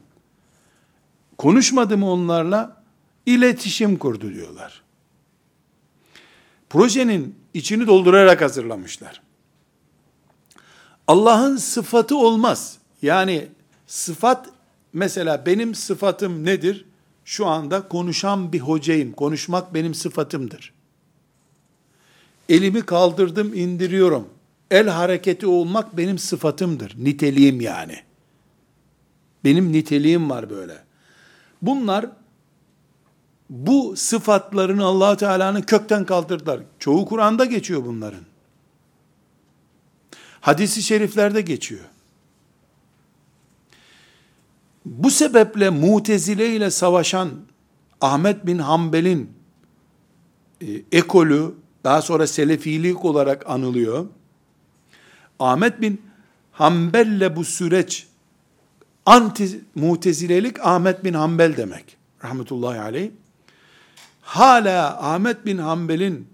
konuşmadı 1.39 1.99
mı 1.99 2.11
onlarla? 2.11 2.83
İletişim 3.27 3.97
kurdu 3.97 4.35
diyorlar. 4.35 4.83
Projenin 6.71 7.35
içini 7.55 7.87
doldurarak 7.87 8.43
hazırlamışlar. 8.43 9.23
Allah'ın 11.07 11.57
sıfatı 11.57 12.17
olmaz. 12.17 12.79
Yani 13.03 13.49
sıfat 13.87 14.49
mesela 14.93 15.47
benim 15.47 15.75
sıfatım 15.75 16.45
nedir? 16.45 16.85
Şu 17.29 17.47
anda 17.47 17.89
konuşan 17.89 18.53
bir 18.53 18.61
hocayım. 18.61 19.13
Konuşmak 19.13 19.75
benim 19.75 19.95
sıfatımdır. 19.95 20.73
Elimi 22.49 22.83
kaldırdım, 22.83 23.55
indiriyorum. 23.55 24.29
El 24.71 24.89
hareketi 24.89 25.47
olmak 25.47 25.97
benim 25.97 26.19
sıfatımdır. 26.19 26.95
Niteliğim 26.99 27.61
yani. 27.61 28.03
Benim 29.45 29.73
niteliğim 29.73 30.31
var 30.31 30.51
böyle. 30.51 30.85
Bunlar 31.63 32.07
bu 33.51 33.97
sıfatlarını 33.97 34.85
allah 34.85 35.17
Teala'nın 35.17 35.63
kökten 35.63 36.05
kaldırdılar. 36.05 36.61
Çoğu 36.79 37.07
Kur'an'da 37.07 37.45
geçiyor 37.45 37.85
bunların. 37.85 38.25
Hadisi 40.41 40.83
şeriflerde 40.83 41.41
geçiyor. 41.41 41.85
Bu 44.89 45.11
sebeple 45.11 45.71
mutezile 45.71 46.57
ile 46.57 46.71
savaşan 46.71 47.31
Ahmet 48.01 48.47
bin 48.47 48.59
Hanbel'in 48.59 49.31
e, 50.61 50.67
ekolü 50.93 51.55
daha 51.85 52.03
sonra 52.03 52.27
selefilik 52.27 53.05
olarak 53.05 53.51
anılıyor. 53.51 54.07
Ahmet 55.39 55.81
bin 55.81 56.03
Hanbel'le 56.53 57.37
bu 57.37 57.45
süreç 57.45 58.07
Anti 59.07 59.61
mutezilelik 59.75 60.67
Ahmet 60.67 61.05
bin 61.05 61.15
Hanbel 61.15 61.57
demek. 61.57 61.97
Rahmetullahi 62.25 62.81
aleyh. 62.81 63.11
Hala 64.23 65.13
Ahmet 65.13 65.47
bin 65.47 65.59
Hanbel'in 65.59 66.29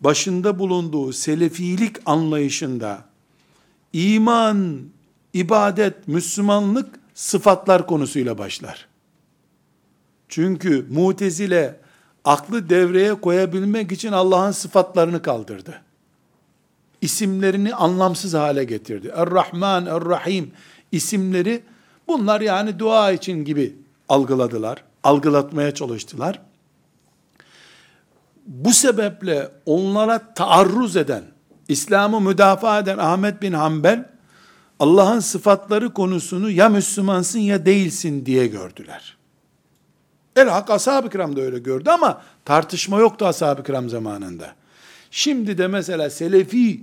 başında 0.00 0.58
bulunduğu 0.58 1.12
selefilik 1.12 1.96
anlayışında 2.06 3.04
iman, 3.92 4.80
ibadet, 5.32 6.08
Müslümanlık 6.08 6.99
sıfatlar 7.20 7.86
konusuyla 7.86 8.38
başlar. 8.38 8.86
Çünkü 10.28 10.86
mutezile 10.90 11.80
aklı 12.24 12.68
devreye 12.68 13.14
koyabilmek 13.14 13.92
için 13.92 14.12
Allah'ın 14.12 14.50
sıfatlarını 14.50 15.22
kaldırdı. 15.22 15.82
İsimlerini 17.00 17.74
anlamsız 17.74 18.34
hale 18.34 18.64
getirdi. 18.64 19.12
Er-Rahman, 19.16 19.86
Er-Rahim 19.86 20.52
isimleri 20.92 21.62
bunlar 22.08 22.40
yani 22.40 22.78
dua 22.78 23.12
için 23.12 23.44
gibi 23.44 23.76
algıladılar. 24.08 24.84
Algılatmaya 25.02 25.74
çalıştılar. 25.74 26.42
Bu 28.46 28.72
sebeple 28.72 29.48
onlara 29.66 30.34
taarruz 30.34 30.96
eden, 30.96 31.22
İslam'ı 31.68 32.20
müdafaa 32.20 32.78
eden 32.78 32.98
Ahmet 32.98 33.42
bin 33.42 33.52
Hanbel, 33.52 34.09
Allah'ın 34.80 35.20
sıfatları 35.20 35.94
konusunu 35.94 36.50
ya 36.50 36.68
Müslümansın 36.68 37.38
ya 37.38 37.66
değilsin 37.66 38.26
diye 38.26 38.46
gördüler. 38.46 39.16
El 40.36 40.48
hak 40.48 40.70
ashab-ı 40.70 41.10
kiram 41.10 41.36
da 41.36 41.40
öyle 41.40 41.58
gördü 41.58 41.90
ama 41.90 42.22
tartışma 42.44 42.98
yoktu 42.98 43.26
ashab-ı 43.26 43.62
kiram 43.62 43.88
zamanında. 43.88 44.54
Şimdi 45.10 45.58
de 45.58 45.66
mesela 45.66 46.10
selefi 46.10 46.80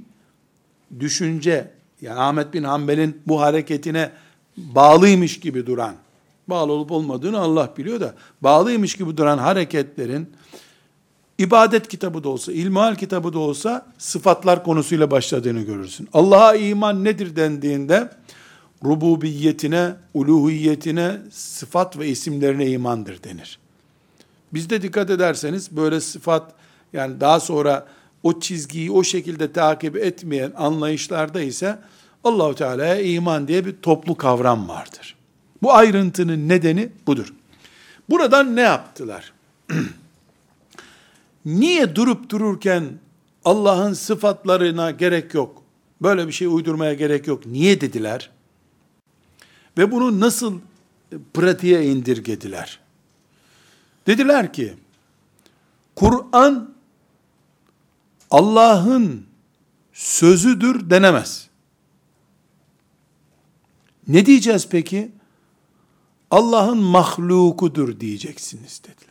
düşünce, 1.00 1.72
yani 2.02 2.20
Ahmet 2.20 2.54
bin 2.54 2.64
Hanbel'in 2.64 3.22
bu 3.28 3.42
hareketine 3.42 4.12
bağlıymış 4.58 5.40
gibi 5.40 5.66
duran, 5.66 5.96
bağlı 6.48 6.72
olup 6.72 6.92
olmadığını 6.92 7.40
Allah 7.40 7.74
biliyor 7.78 8.00
da, 8.00 8.14
bağlıymış 8.42 8.96
gibi 8.96 9.18
duran 9.18 9.38
hareketlerin, 9.38 10.30
ibadet 11.38 11.88
kitabı 11.88 12.24
da 12.24 12.30
olsa, 12.30 12.52
ilmihal 12.52 12.96
kitabı 12.96 13.34
da 13.34 13.40
olsa, 13.40 13.86
sıfatlar 13.98 14.64
konusuyla 14.64 15.12
başladığını 15.12 15.62
görürsün. 15.62 16.10
Allah'a 16.14 16.56
iman 16.56 17.04
nedir 17.04 17.36
dendiğinde, 17.36 18.10
rububiyetine, 18.84 19.96
uluhiyetine, 20.14 21.18
sıfat 21.32 22.00
ve 22.00 22.08
isimlerine 22.08 22.70
imandır 22.70 23.24
denir. 23.24 23.60
Bizde 24.54 24.82
dikkat 24.82 25.10
ederseniz 25.10 25.72
böyle 25.72 26.02
sıfat 26.02 26.54
yani 26.94 27.22
daha 27.22 27.40
sonra 27.40 27.88
o 28.24 28.40
çizgiyi 28.40 28.92
o 28.92 29.04
şekilde 29.04 29.52
takip 29.52 29.98
etmeyen 29.98 30.54
anlayışlarda 30.58 31.42
ise 31.42 31.80
Allahu 32.24 32.56
Teala'ya 32.56 33.02
iman 33.02 33.48
diye 33.48 33.66
bir 33.66 33.76
toplu 33.82 34.16
kavram 34.16 34.70
vardır. 34.70 35.16
Bu 35.62 35.74
ayrıntının 35.74 36.50
nedeni 36.50 36.90
budur. 37.08 37.34
Buradan 38.10 38.56
ne 38.56 38.62
yaptılar? 38.62 39.34
Niye 41.48 41.96
durup 41.96 42.30
dururken 42.30 43.00
Allah'ın 43.46 43.94
sıfatlarına 43.94 44.92
gerek 44.92 45.34
yok, 45.34 45.64
böyle 46.02 46.28
bir 46.28 46.32
şey 46.32 46.48
uydurmaya 46.48 46.94
gerek 46.94 47.28
yok, 47.28 47.46
niye 47.46 47.82
dediler? 47.82 48.30
Ve 49.78 49.92
bunu 49.92 50.20
nasıl 50.20 50.60
pratiğe 51.34 51.86
indirgediler? 51.86 52.80
Dediler 54.08 54.54
ki, 54.54 54.74
Kur'an 55.96 56.76
Allah'ın 58.32 59.26
sözüdür 59.94 60.90
denemez. 60.90 61.50
Ne 64.08 64.26
diyeceğiz 64.26 64.68
peki? 64.70 65.12
Allah'ın 66.32 66.78
mahlukudur 66.78 68.00
diyeceksiniz 68.00 68.82
dediler. 68.84 69.07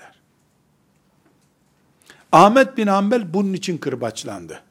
Ahmet 2.32 2.76
bin 2.76 2.86
Hanbel 2.86 3.34
bunun 3.34 3.52
için 3.52 3.78
kırbaçlandı. 3.78 4.62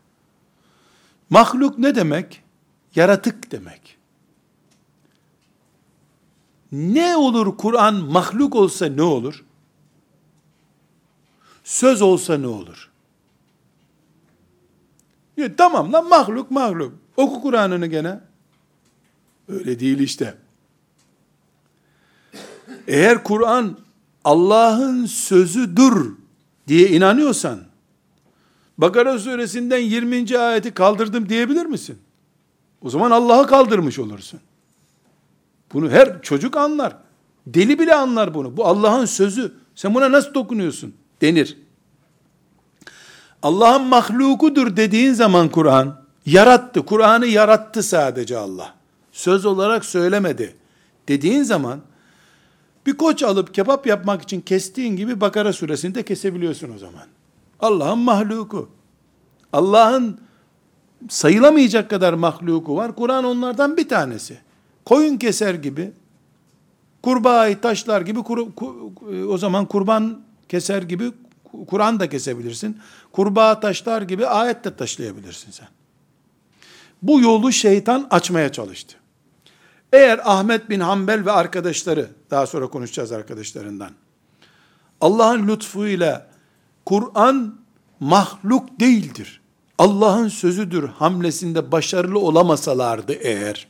Mahluk 1.30 1.80
ne 1.80 1.96
demek? 1.96 2.44
Yaratık 2.96 3.52
demek. 3.52 3.98
Ne 6.72 7.16
olur 7.16 7.58
Kur'an 7.58 7.96
mahluk 7.96 8.56
olsa 8.56 8.86
ne 8.86 9.02
olur? 9.02 9.46
Söz 11.64 12.02
olsa 12.02 12.38
ne 12.38 12.48
olur? 12.48 12.92
Ya, 15.38 15.56
tamam 15.56 15.94
lan 15.94 16.08
mahluk 16.08 16.52
mahluk. 16.52 16.94
Oku 17.18 17.42
Kur'an'ını 17.42 17.88
gene. 17.88 18.20
Öyle 19.48 19.80
değil 19.80 20.00
işte. 20.00 20.38
Eğer 22.88 23.24
Kur'an 23.24 23.78
Allah'ın 24.24 25.06
sözüdür 25.06 26.25
diye 26.68 26.90
inanıyorsan, 26.90 27.60
Bakara 28.78 29.20
suresinden 29.20 29.78
20. 29.78 30.38
ayeti 30.38 30.74
kaldırdım 30.74 31.30
diyebilir 31.30 31.66
misin? 31.66 31.98
O 32.82 32.90
zaman 32.90 33.12
Allah'ı 33.12 33.48
kaldırmış 33.48 34.00
olursun. 34.00 34.40
Bunu 35.74 35.90
her 35.90 36.22
çocuk 36.22 36.58
anlar. 36.58 36.98
Deli 37.48 37.80
bile 37.80 37.96
anlar 37.96 38.34
bunu. 38.34 38.58
Bu 38.58 38.66
Allah'ın 38.66 39.06
sözü. 39.06 39.54
Sen 39.76 39.96
buna 39.96 40.12
nasıl 40.12 40.34
dokunuyorsun? 40.34 40.94
Denir. 41.22 41.58
Allah'ın 43.44 43.84
mahlukudur 43.84 44.78
dediğin 44.78 45.14
zaman 45.14 45.50
Kur'an, 45.50 46.02
yarattı. 46.26 46.86
Kur'an'ı 46.86 47.26
yarattı 47.26 47.84
sadece 47.84 48.38
Allah. 48.38 48.74
Söz 49.12 49.46
olarak 49.46 49.86
söylemedi. 49.86 50.56
Dediğin 51.08 51.44
zaman, 51.44 51.80
bir 52.86 52.98
koç 52.98 53.24
alıp 53.24 53.54
kebap 53.54 53.88
yapmak 53.88 54.22
için 54.22 54.42
kestiğin 54.42 54.96
gibi 54.96 55.22
Bakara 55.22 55.54
suresinde 55.54 56.04
kesebiliyorsun 56.04 56.76
o 56.76 56.78
zaman. 56.78 57.04
Allah'ın 57.60 58.00
mahluku. 58.00 58.70
Allah'ın 59.54 60.20
sayılamayacak 61.10 61.90
kadar 61.90 62.14
mahluku 62.14 62.76
var. 62.76 62.96
Kur'an 62.96 63.24
onlardan 63.24 63.78
bir 63.78 63.90
tanesi. 63.90 64.38
Koyun 64.86 65.18
keser 65.18 65.54
gibi, 65.54 65.92
kurbağayı 67.02 67.62
taşlar 67.62 68.02
gibi, 68.02 68.24
kur, 68.24 68.56
kur, 68.56 68.94
o 69.28 69.38
zaman 69.38 69.66
kurban 69.66 70.22
keser 70.50 70.82
gibi 70.82 71.12
Kur'an 71.68 72.00
da 72.00 72.10
kesebilirsin. 72.10 72.78
Kurbağa 73.12 73.60
taşlar 73.60 74.02
gibi 74.02 74.28
ayet 74.28 74.66
de 74.66 74.76
taşlayabilirsin 74.76 75.52
sen. 75.52 75.68
Bu 77.02 77.22
yolu 77.22 77.52
şeytan 77.52 78.08
açmaya 78.10 78.52
çalıştı. 78.52 78.96
Eğer 79.96 80.20
Ahmet 80.24 80.70
bin 80.70 80.80
Hanbel 80.80 81.26
ve 81.26 81.32
arkadaşları, 81.32 82.10
daha 82.32 82.48
sonra 82.48 82.68
konuşacağız 82.68 83.12
arkadaşlarından, 83.12 83.92
Allah'ın 85.02 85.48
lütfuyla 85.48 86.28
Kur'an 86.86 87.56
mahluk 88.00 88.80
değildir. 88.80 89.42
Allah'ın 89.78 90.28
sözüdür 90.28 90.88
hamlesinde 90.88 91.72
başarılı 91.72 92.20
olamasalardı 92.20 93.14
eğer, 93.14 93.68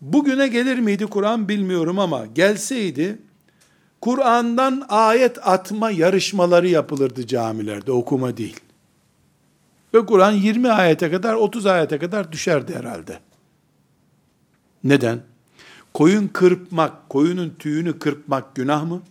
bugüne 0.00 0.48
gelir 0.48 0.78
miydi 0.78 1.06
Kur'an 1.06 1.48
bilmiyorum 1.48 1.98
ama 1.98 2.26
gelseydi, 2.26 3.18
Kur'an'dan 4.00 4.86
ayet 4.88 5.48
atma 5.48 5.90
yarışmaları 5.90 6.68
yapılırdı 6.68 7.26
camilerde, 7.26 7.92
okuma 7.92 8.36
değil. 8.36 8.60
Ve 9.94 10.06
Kur'an 10.06 10.32
20 10.32 10.70
ayete 10.70 11.10
kadar, 11.10 11.34
30 11.34 11.66
ayete 11.66 11.98
kadar 11.98 12.32
düşerdi 12.32 12.74
herhalde. 12.74 13.25
Neden? 14.88 15.20
Koyun 15.94 16.28
kırpmak, 16.28 17.08
koyunun 17.08 17.54
tüyünü 17.58 17.98
kırpmak 17.98 18.54
günah 18.54 18.84
mı? 18.84 19.02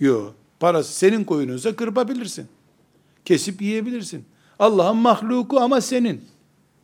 Yok. 0.00 0.34
Parası 0.60 0.92
senin 0.92 1.24
koyununsa 1.24 1.76
kırpabilirsin. 1.76 2.46
Kesip 3.24 3.62
yiyebilirsin. 3.62 4.24
Allah'ın 4.58 4.96
mahluku 4.96 5.60
ama 5.60 5.80
senin. 5.80 6.24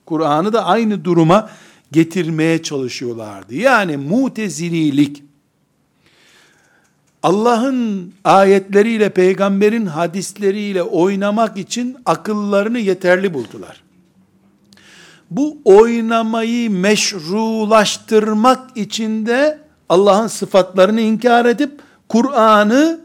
Kur'an'ı 0.06 0.52
da 0.52 0.64
aynı 0.64 1.04
duruma 1.04 1.50
getirmeye 1.92 2.62
çalışıyorlardı. 2.62 3.54
Yani 3.54 3.96
mutezililik, 3.96 5.22
Allah'ın 7.22 8.12
ayetleriyle, 8.24 9.08
peygamberin 9.08 9.86
hadisleriyle 9.86 10.82
oynamak 10.82 11.56
için 11.56 11.96
akıllarını 12.06 12.78
yeterli 12.78 13.34
buldular. 13.34 13.82
Bu 15.30 15.58
oynamayı 15.64 16.70
meşrulaştırmak 16.70 18.76
için 18.76 19.26
de 19.26 19.60
Allah'ın 19.88 20.26
sıfatlarını 20.26 21.00
inkar 21.00 21.44
edip 21.44 21.80
Kur'an'ı 22.08 23.00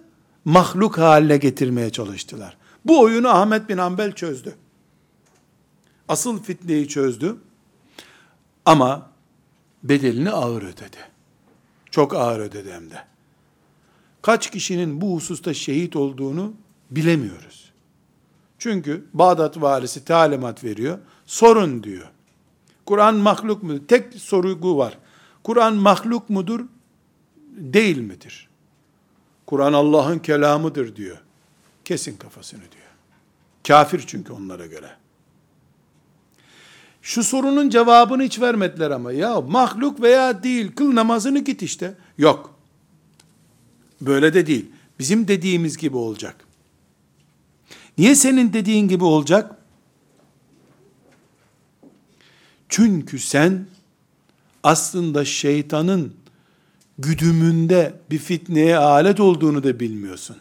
mahluk 0.45 0.97
haline 0.97 1.37
getirmeye 1.37 1.89
çalıştılar. 1.89 2.57
Bu 2.85 3.01
oyunu 3.01 3.29
Ahmet 3.29 3.69
bin 3.69 3.77
Hanbel 3.77 4.11
çözdü. 4.11 4.55
Asıl 6.07 6.43
fitneyi 6.43 6.87
çözdü. 6.87 7.35
Ama 8.65 9.09
bedelini 9.83 10.31
ağır 10.31 10.61
ödedi. 10.61 10.97
Çok 11.91 12.15
ağır 12.15 12.39
ödedi 12.39 12.73
hem 12.73 12.89
de. 12.89 13.03
Kaç 14.21 14.51
kişinin 14.51 15.01
bu 15.01 15.15
hususta 15.15 15.53
şehit 15.53 15.95
olduğunu 15.95 16.53
bilemiyoruz. 16.91 17.71
Çünkü 18.59 19.05
Bağdat 19.13 19.61
valisi 19.61 20.05
talimat 20.05 20.63
veriyor. 20.63 20.99
Sorun 21.25 21.83
diyor. 21.83 22.12
Kur'an 22.85 23.15
mahluk 23.15 23.63
mu? 23.63 23.87
Tek 23.87 24.13
soru 24.13 24.77
var. 24.77 24.97
Kur'an 25.43 25.75
mahluk 25.75 26.29
mudur? 26.29 26.59
Değil 27.57 27.97
midir? 27.97 28.49
Kur'an 29.45 29.73
Allah'ın 29.73 30.19
kelamıdır 30.19 30.95
diyor. 30.95 31.17
Kesin 31.85 32.17
kafasını 32.17 32.61
diyor. 32.61 32.83
Kafir 33.67 34.03
çünkü 34.07 34.33
onlara 34.33 34.65
göre. 34.65 34.89
Şu 37.01 37.23
sorunun 37.23 37.69
cevabını 37.69 38.23
hiç 38.23 38.41
vermediler 38.41 38.91
ama. 38.91 39.11
Ya 39.11 39.41
mahluk 39.41 40.01
veya 40.01 40.43
değil 40.43 40.71
kıl 40.75 40.95
namazını 40.95 41.39
git 41.39 41.61
işte. 41.61 41.95
Yok. 42.17 42.55
Böyle 44.01 44.33
de 44.33 44.47
değil. 44.47 44.65
Bizim 44.99 45.27
dediğimiz 45.27 45.77
gibi 45.77 45.97
olacak. 45.97 46.35
Niye 47.97 48.15
senin 48.15 48.53
dediğin 48.53 48.87
gibi 48.87 49.03
olacak? 49.03 49.62
Çünkü 52.75 53.19
sen 53.19 53.65
aslında 54.63 55.25
şeytanın 55.25 56.13
güdümünde 56.97 57.99
bir 58.11 58.17
fitneye 58.17 58.77
alet 58.77 59.19
olduğunu 59.19 59.63
da 59.63 59.79
bilmiyorsun. 59.79 60.37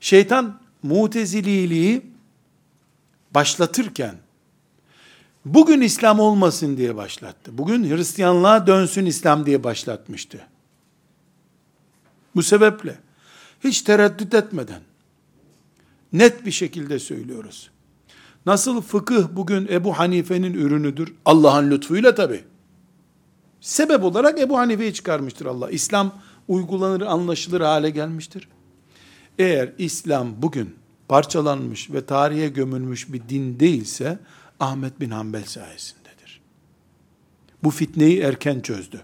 Şeytan 0.00 0.60
mutezililiği 0.82 2.02
başlatırken 3.34 4.14
bugün 5.44 5.80
İslam 5.80 6.20
olmasın 6.20 6.76
diye 6.76 6.96
başlattı. 6.96 7.58
Bugün 7.58 7.96
Hristiyanlığa 7.96 8.66
dönsün 8.66 9.06
İslam 9.06 9.46
diye 9.46 9.64
başlatmıştı. 9.64 10.46
Bu 12.34 12.42
sebeple 12.42 12.98
hiç 13.64 13.82
tereddüt 13.82 14.34
etmeden 14.34 14.82
net 16.12 16.46
bir 16.46 16.52
şekilde 16.52 16.98
söylüyoruz. 16.98 17.70
Nasıl 18.46 18.80
fıkıh 18.80 19.28
bugün 19.32 19.68
Ebu 19.70 19.98
Hanife'nin 19.98 20.54
ürünüdür? 20.54 21.14
Allah'ın 21.24 21.70
lütfuyla 21.70 22.14
tabi. 22.14 22.44
Sebep 23.60 24.04
olarak 24.04 24.40
Ebu 24.40 24.58
Hanife'yi 24.58 24.94
çıkarmıştır 24.94 25.46
Allah. 25.46 25.70
İslam 25.70 26.14
uygulanır, 26.48 27.00
anlaşılır 27.00 27.60
hale 27.60 27.90
gelmiştir. 27.90 28.48
Eğer 29.38 29.72
İslam 29.78 30.42
bugün 30.42 30.74
parçalanmış 31.08 31.90
ve 31.90 32.06
tarihe 32.06 32.48
gömülmüş 32.48 33.12
bir 33.12 33.22
din 33.28 33.60
değilse 33.60 34.18
Ahmet 34.60 35.00
bin 35.00 35.10
Hanbel 35.10 35.44
sayesindedir. 35.44 36.40
Bu 37.64 37.70
fitneyi 37.70 38.20
erken 38.20 38.60
çözdü. 38.60 39.02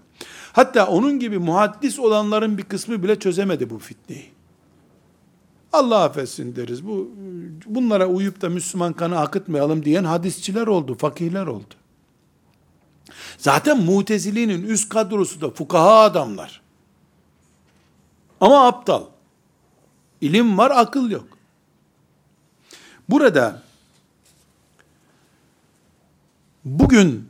Hatta 0.53 0.87
onun 0.87 1.19
gibi 1.19 1.39
muhaddis 1.39 1.99
olanların 1.99 2.57
bir 2.57 2.63
kısmı 2.63 3.03
bile 3.03 3.19
çözemedi 3.19 3.69
bu 3.69 3.79
fitneyi. 3.79 4.29
Allah 5.73 6.03
affetsin 6.03 6.55
deriz. 6.55 6.87
Bu 6.87 7.11
bunlara 7.65 8.07
uyup 8.07 8.41
da 8.41 8.49
Müslüman 8.49 8.93
kanı 8.93 9.19
akıtmayalım 9.19 9.85
diyen 9.85 10.03
hadisçiler 10.03 10.67
oldu, 10.67 10.97
fakihler 10.97 11.47
oldu. 11.47 11.73
Zaten 13.37 13.83
mutezilinin 13.83 14.63
üst 14.63 14.89
kadrosu 14.89 15.41
da 15.41 15.49
fukaha 15.49 15.99
adamlar. 15.99 16.61
Ama 18.41 18.67
aptal. 18.67 19.03
İlim 20.21 20.57
var, 20.57 20.71
akıl 20.75 21.09
yok. 21.09 21.27
Burada 23.09 23.61
bugün 26.65 27.29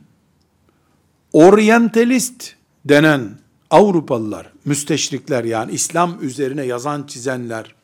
oryantalist 1.32 2.54
denen 2.84 3.40
Avrupalılar, 3.70 4.52
müsteşrikler 4.64 5.44
yani 5.44 5.72
İslam 5.72 6.24
üzerine 6.24 6.62
yazan 6.62 7.06
çizenler 7.06 7.74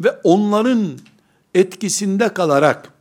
ve 0.00 0.10
onların 0.10 0.98
etkisinde 1.54 2.34
kalarak 2.34 2.92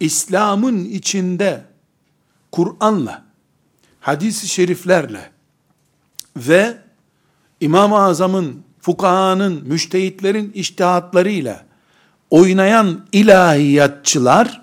İslam'ın 0.00 0.84
içinde 0.84 1.64
Kur'an'la, 2.52 3.24
hadis-i 4.00 4.48
şeriflerle 4.48 5.30
ve 6.36 6.78
İmam-ı 7.60 7.98
Azam'ın, 7.98 8.62
fukahanın, 8.80 9.68
müştehitlerin 9.68 10.52
iştihatlarıyla 10.52 11.64
oynayan 12.30 13.06
ilahiyatçılar 13.12 14.62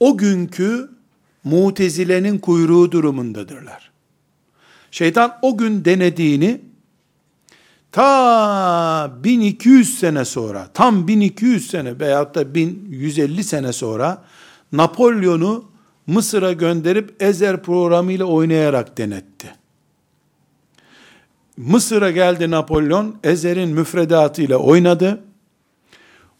o 0.00 0.16
günkü 0.18 0.90
mutezilenin 1.44 2.38
kuyruğu 2.38 2.92
durumundadırlar. 2.92 3.90
Şeytan 4.90 5.38
o 5.42 5.56
gün 5.56 5.84
denediğini 5.84 6.60
ta 7.92 9.10
1200 9.24 9.98
sene 9.98 10.24
sonra, 10.24 10.68
tam 10.74 11.08
1200 11.08 11.70
sene 11.70 12.00
veyahut 12.00 12.34
da 12.34 12.54
1150 12.54 13.44
sene 13.44 13.72
sonra 13.72 14.22
Napolyon'u 14.72 15.70
Mısır'a 16.06 16.52
gönderip 16.52 17.22
Ezer 17.22 17.62
programıyla 17.62 18.24
oynayarak 18.24 18.98
denetti. 18.98 19.54
Mısır'a 21.56 22.10
geldi 22.10 22.50
Napolyon, 22.50 23.16
Ezer'in 23.24 23.68
müfredatıyla 23.68 24.56
oynadı. 24.56 25.20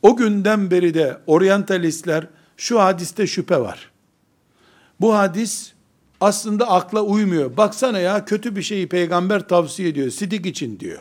O 0.03 0.17
günden 0.17 0.71
beri 0.71 0.95
de 0.95 1.19
oryantalistler 1.27 2.27
şu 2.57 2.81
hadiste 2.81 3.27
şüphe 3.27 3.61
var. 3.61 3.91
Bu 5.01 5.15
hadis 5.15 5.73
aslında 6.21 6.71
akla 6.71 7.03
uymuyor. 7.03 7.57
Baksana 7.57 7.99
ya 7.99 8.25
kötü 8.25 8.57
bir 8.57 8.63
şeyi 8.63 8.89
peygamber 8.89 9.49
tavsiye 9.49 9.89
ediyor. 9.89 10.11
Sidik 10.11 10.47
için 10.47 10.81
diyor. 10.81 10.99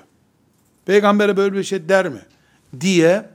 Peygambere 0.89 1.37
böyle 1.37 1.55
bir 1.55 1.63
şey 1.63 1.89
der 1.89 2.09
mi? 2.09 2.21
Diye 2.81 3.29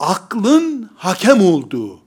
aklın 0.00 0.90
hakem 0.96 1.40
olduğu, 1.40 2.00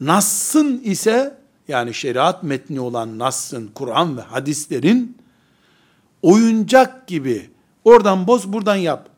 Nass'ın 0.00 0.80
ise 0.84 1.38
yani 1.68 1.94
şeriat 1.94 2.42
metni 2.42 2.80
olan 2.80 3.18
Nass'ın, 3.18 3.66
Kur'an 3.74 4.16
ve 4.16 4.20
hadislerin 4.20 5.18
oyuncak 6.22 7.06
gibi 7.06 7.50
oradan 7.84 8.26
boz 8.26 8.52
buradan 8.52 8.76
yap 8.76 9.08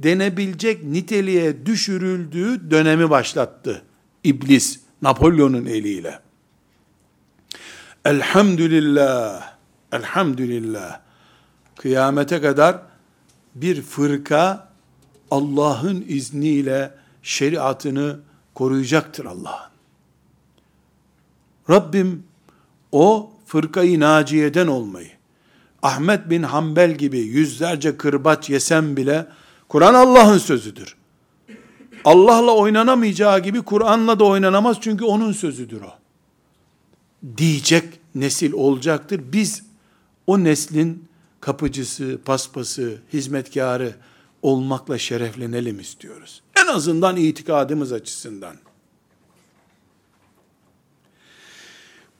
denebilecek 0.00 0.84
niteliğe 0.84 1.66
düşürüldüğü 1.66 2.70
dönemi 2.70 3.10
başlattı 3.10 3.82
iblis 4.24 4.80
Napolyon'un 5.02 5.66
eliyle. 5.66 6.18
Elhamdülillah, 8.04 9.52
elhamdülillah. 9.92 11.00
Kıyamete 11.76 12.40
kadar 12.40 12.89
bir 13.54 13.82
fırka 13.82 14.68
Allah'ın 15.30 16.04
izniyle 16.08 16.94
şeriatını 17.22 18.20
koruyacaktır 18.54 19.24
Allah'ın. 19.24 19.70
Rabbim 21.70 22.22
o 22.92 23.30
fırkayı 23.46 24.00
naciyeden 24.00 24.66
olmayı, 24.66 25.10
Ahmet 25.82 26.30
bin 26.30 26.42
Hanbel 26.42 26.94
gibi 26.94 27.18
yüzlerce 27.18 27.96
kırbaç 27.96 28.50
yesem 28.50 28.96
bile, 28.96 29.26
Kur'an 29.68 29.94
Allah'ın 29.94 30.38
sözüdür. 30.38 30.96
Allah'la 32.04 32.54
oynanamayacağı 32.56 33.40
gibi 33.40 33.62
Kur'an'la 33.62 34.18
da 34.18 34.24
oynanamaz 34.24 34.76
çünkü 34.80 35.04
onun 35.04 35.32
sözüdür 35.32 35.82
o. 35.82 35.94
Diyecek 37.36 37.84
nesil 38.14 38.52
olacaktır. 38.52 39.20
Biz 39.32 39.62
o 40.26 40.44
neslin 40.44 41.09
kapıcısı, 41.40 42.18
paspası, 42.24 42.98
hizmetkarı 43.12 43.94
olmakla 44.42 44.98
şereflenelim 44.98 45.80
istiyoruz. 45.80 46.42
En 46.62 46.66
azından 46.66 47.16
itikadımız 47.16 47.92
açısından. 47.92 48.56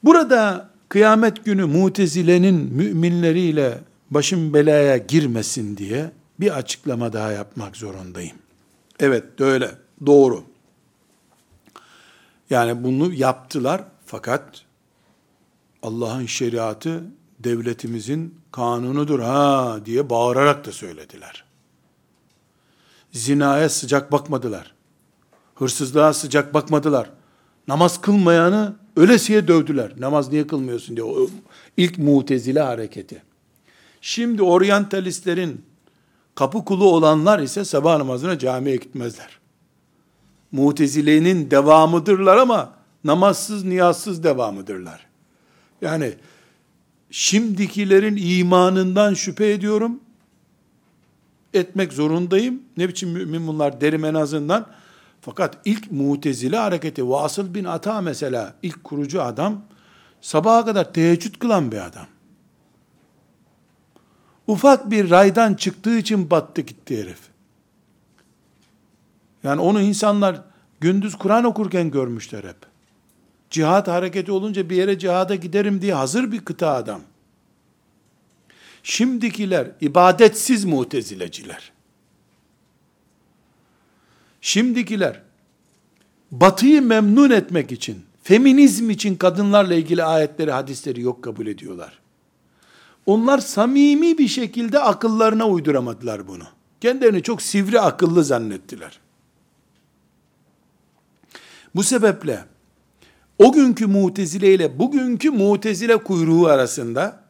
Burada 0.03 0.71
kıyamet 0.89 1.45
günü 1.45 1.65
mutezilenin 1.65 2.55
müminleriyle 2.55 3.79
başım 4.11 4.55
belaya 4.55 4.97
girmesin 4.97 5.77
diye 5.77 6.11
bir 6.41 6.57
açıklama 6.57 7.13
daha 7.13 7.33
yapmak 7.33 7.77
zorundayım. 7.77 8.37
Evet 9.01 9.41
öyle. 9.41 9.71
Doğru. 10.07 10.45
Yani 12.51 12.85
bunu 12.85 13.15
yaptılar 13.15 13.85
fakat 14.07 14.65
Allah'ın 15.83 16.27
şeriatı 16.27 17.05
devletimizin 17.45 18.35
kanunudur 18.53 19.21
ha 19.21 19.79
diye 19.85 20.11
bağırarak 20.11 20.67
da 20.67 20.73
söylediler. 20.73 21.45
Zinaya 23.13 23.69
sıcak 23.69 24.13
bakmadılar. 24.13 24.75
Hırsızlığa 25.55 26.13
sıcak 26.13 26.55
bakmadılar. 26.55 27.11
Namaz 27.69 28.01
kılmayanı 28.01 28.77
ölesiye 28.97 29.49
dövdüler. 29.49 29.93
Namaz 29.99 30.33
niye 30.33 30.47
kılmıyorsun 30.47 30.97
diye. 30.97 31.05
O 31.05 31.27
ilk 31.77 31.99
mutezile 31.99 32.61
hareketi. 32.61 33.23
Şimdi 34.01 34.43
oryantalistlerin 34.43 35.65
kapı 36.35 36.65
kulu 36.65 36.85
olanlar 36.85 37.39
ise 37.39 37.65
sabah 37.65 37.97
namazına 37.97 38.39
camiye 38.39 38.77
gitmezler. 38.77 39.39
Mutezile'nin 40.53 41.51
devamıdırlar 41.51 42.37
ama 42.37 42.73
namazsız, 43.05 43.65
niyazsız 43.65 44.25
devamıdırlar. 44.25 45.07
Yani 45.83 46.15
şimdikilerin 47.11 48.19
imanından 48.21 49.15
şüphe 49.15 49.53
ediyorum. 49.53 50.01
Etmek 51.55 51.93
zorundayım. 51.93 52.63
Ne 52.77 52.89
biçim 52.89 53.11
mümin 53.11 53.47
bunlar 53.47 53.81
derim 53.81 54.05
en 54.05 54.15
azından. 54.15 54.67
Fakat 55.21 55.59
ilk 55.65 55.93
mutezile 55.93 56.57
hareketi 56.57 57.09
Vasıl 57.09 57.55
bin 57.55 57.65
Ata 57.65 58.01
mesela 58.01 58.55
ilk 58.63 58.85
kurucu 58.85 59.23
adam 59.23 59.63
sabaha 60.21 60.65
kadar 60.65 60.93
teheccüd 60.93 61.35
kılan 61.35 61.73
bir 61.73 61.87
adam. 61.87 62.07
Ufak 64.47 64.91
bir 64.91 65.11
raydan 65.11 65.55
çıktığı 65.55 65.99
için 65.99 66.31
battı 66.31 66.61
gitti 66.61 67.03
herif. 67.03 67.19
Yani 69.43 69.61
onu 69.61 69.81
insanlar 69.81 70.43
gündüz 70.81 71.19
Kur'an 71.19 71.45
okurken 71.45 71.91
görmüşler 71.91 72.45
hep. 72.45 72.70
Cihat 73.51 73.89
hareketi 73.89 74.33
olunca 74.33 74.71
bir 74.71 74.77
yere 74.77 74.99
cihada 74.99 75.35
giderim 75.35 75.83
diye 75.83 75.95
hazır 75.95 76.33
bir 76.33 76.45
kıta 76.45 76.75
adam. 76.75 77.01
Şimdikiler 78.83 79.71
ibadetsiz 79.81 80.65
mutezileciler. 80.65 81.73
Şimdikiler 84.41 85.23
batıyı 86.31 86.83
memnun 86.83 87.31
etmek 87.31 87.73
için, 87.73 88.05
feminizm 88.23 88.91
için 88.91 89.17
kadınlarla 89.17 89.75
ilgili 89.75 90.05
ayetleri, 90.05 90.51
hadisleri 90.51 91.01
yok 91.01 91.25
kabul 91.25 91.47
ediyorlar. 91.47 91.99
Onlar 93.07 93.39
samimi 93.39 94.19
bir 94.19 94.29
şekilde 94.29 94.79
akıllarına 94.79 95.49
uyduramadılar 95.49 96.29
bunu. 96.29 96.45
Kendilerini 96.81 97.23
çok 97.23 97.43
sivri 97.43 97.81
akıllı 97.81 98.25
zannettiler. 98.25 99.01
Bu 101.75 101.83
sebeple 101.83 102.45
o 103.41 103.53
günkü 103.53 103.87
mutezile 103.87 104.55
ile 104.55 104.79
bugünkü 104.79 105.31
mutezile 105.31 105.97
kuyruğu 105.97 106.47
arasında 106.47 107.21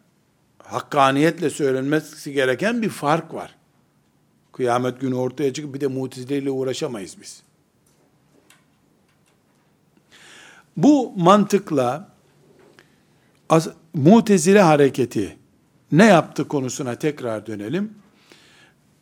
hakkaniyetle 0.58 1.50
söylenmesi 1.50 2.32
gereken 2.32 2.82
bir 2.82 2.88
fark 2.88 3.34
var. 3.34 3.56
Kıyamet 4.52 5.00
günü 5.00 5.14
ortaya 5.14 5.52
çıkıp 5.52 5.74
bir 5.74 5.80
de 5.80 5.86
mutezile 5.86 6.38
ile 6.38 6.50
uğraşamayız 6.50 7.16
biz. 7.20 7.42
Bu 10.76 11.12
mantıkla 11.16 12.08
az, 13.48 13.68
mutezile 13.94 14.62
hareketi 14.62 15.36
ne 15.92 16.04
yaptı 16.04 16.48
konusuna 16.48 16.94
tekrar 16.94 17.46
dönelim. 17.46 17.94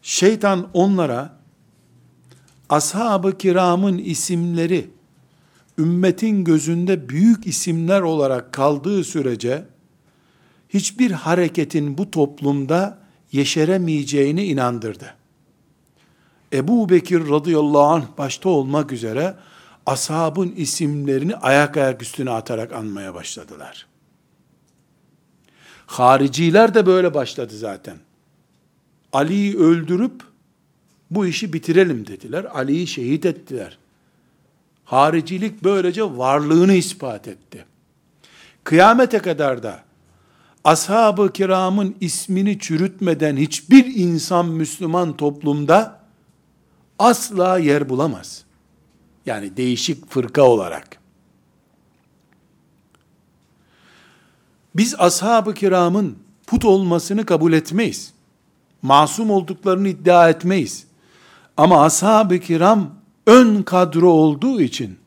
Şeytan 0.02 0.68
onlara 0.72 1.38
ashab-ı 2.68 3.38
kiramın 3.38 3.98
isimleri 3.98 4.97
ümmetin 5.78 6.44
gözünde 6.44 7.08
büyük 7.08 7.46
isimler 7.46 8.00
olarak 8.00 8.52
kaldığı 8.52 9.04
sürece 9.04 9.64
hiçbir 10.68 11.10
hareketin 11.10 11.98
bu 11.98 12.10
toplumda 12.10 12.98
yeşeremeyeceğini 13.32 14.44
inandırdı. 14.44 15.14
Ebu 16.52 16.88
Bekir 16.88 17.28
radıyallahu 17.28 17.82
anh 17.82 18.04
başta 18.18 18.48
olmak 18.48 18.92
üzere 18.92 19.34
ashabın 19.86 20.54
isimlerini 20.56 21.36
ayak 21.36 21.76
ayak 21.76 22.02
üstüne 22.02 22.30
atarak 22.30 22.72
anmaya 22.72 23.14
başladılar. 23.14 23.86
Hariciler 25.86 26.74
de 26.74 26.86
böyle 26.86 27.14
başladı 27.14 27.56
zaten. 27.56 27.96
Ali'yi 29.12 29.58
öldürüp 29.58 30.22
bu 31.10 31.26
işi 31.26 31.52
bitirelim 31.52 32.06
dediler. 32.06 32.44
Ali'yi 32.44 32.86
şehit 32.86 33.26
ettiler. 33.26 33.78
Haricilik 34.88 35.64
böylece 35.64 36.02
varlığını 36.02 36.74
ispat 36.74 37.28
etti. 37.28 37.64
Kıyamete 38.64 39.18
kadar 39.18 39.62
da 39.62 39.80
ashab-ı 40.64 41.32
kiramın 41.32 41.96
ismini 42.00 42.58
çürütmeden 42.58 43.36
hiçbir 43.36 43.84
insan 43.94 44.46
Müslüman 44.46 45.16
toplumda 45.16 46.00
asla 46.98 47.58
yer 47.58 47.88
bulamaz. 47.88 48.44
Yani 49.26 49.56
değişik 49.56 50.10
fırka 50.10 50.42
olarak. 50.42 50.98
Biz 54.76 54.94
ashab-ı 54.98 55.54
kiramın 55.54 56.18
put 56.46 56.64
olmasını 56.64 57.26
kabul 57.26 57.52
etmeyiz. 57.52 58.12
Masum 58.82 59.30
olduklarını 59.30 59.88
iddia 59.88 60.28
etmeyiz. 60.28 60.86
Ama 61.56 61.84
ashab-ı 61.84 62.38
kiram 62.38 62.97
ön 63.28 63.62
kadro 63.62 64.10
olduğu 64.10 64.60
için 64.60 64.98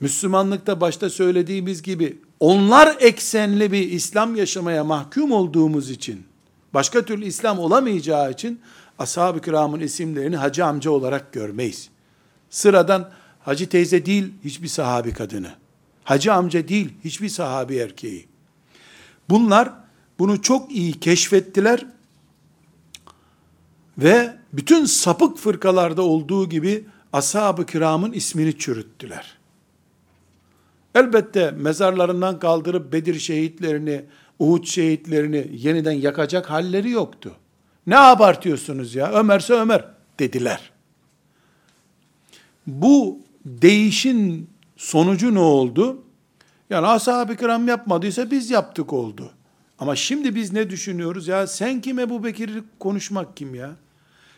Müslümanlıkta 0.00 0.80
başta 0.80 1.10
söylediğimiz 1.10 1.82
gibi 1.82 2.18
onlar 2.40 2.96
eksenli 3.00 3.72
bir 3.72 3.90
İslam 3.90 4.36
yaşamaya 4.36 4.84
mahkum 4.84 5.32
olduğumuz 5.32 5.90
için 5.90 6.22
başka 6.74 7.02
türlü 7.02 7.24
İslam 7.24 7.58
olamayacağı 7.58 8.30
için 8.32 8.60
ashab-ı 8.98 9.40
kiramın 9.40 9.80
isimlerini 9.80 10.36
hacı 10.36 10.64
amca 10.64 10.90
olarak 10.90 11.32
görmeyiz. 11.32 11.88
Sıradan 12.50 13.10
hacı 13.40 13.68
teyze 13.68 14.06
değil 14.06 14.32
hiçbir 14.44 14.68
sahabi 14.68 15.12
kadını. 15.12 15.50
Hacı 16.04 16.32
amca 16.32 16.68
değil 16.68 16.92
hiçbir 17.04 17.28
sahabi 17.28 17.76
erkeği. 17.76 18.26
Bunlar 19.30 19.72
bunu 20.18 20.42
çok 20.42 20.72
iyi 20.72 21.00
keşfettiler 21.00 21.86
ve 23.98 24.36
bütün 24.52 24.84
sapık 24.84 25.38
fırkalarda 25.38 26.02
olduğu 26.02 26.48
gibi 26.48 26.84
ashab-ı 27.12 27.66
kiramın 27.66 28.12
ismini 28.12 28.58
çürüttüler. 28.58 29.38
Elbette 30.94 31.50
mezarlarından 31.50 32.38
kaldırıp 32.38 32.92
Bedir 32.92 33.18
şehitlerini, 33.18 34.04
Uhud 34.38 34.64
şehitlerini 34.64 35.50
yeniden 35.52 35.92
yakacak 35.92 36.50
halleri 36.50 36.90
yoktu. 36.90 37.32
Ne 37.86 37.98
abartıyorsunuz 37.98 38.94
ya? 38.94 39.12
Ömerse 39.12 39.54
Ömer 39.54 39.84
dediler. 40.18 40.70
Bu 42.66 43.18
değişin 43.44 44.50
sonucu 44.76 45.34
ne 45.34 45.38
oldu? 45.38 46.02
Yani 46.70 46.86
ashab-ı 46.86 47.36
kiram 47.36 47.68
yapmadıysa 47.68 48.30
biz 48.30 48.50
yaptık 48.50 48.92
oldu. 48.92 49.32
Ama 49.78 49.96
şimdi 49.96 50.34
biz 50.34 50.52
ne 50.52 50.70
düşünüyoruz? 50.70 51.28
Ya 51.28 51.46
sen 51.46 51.80
kim 51.80 51.98
Ebu 51.98 52.24
Bekir'i 52.24 52.62
konuşmak 52.78 53.36
kim 53.36 53.54
ya? 53.54 53.70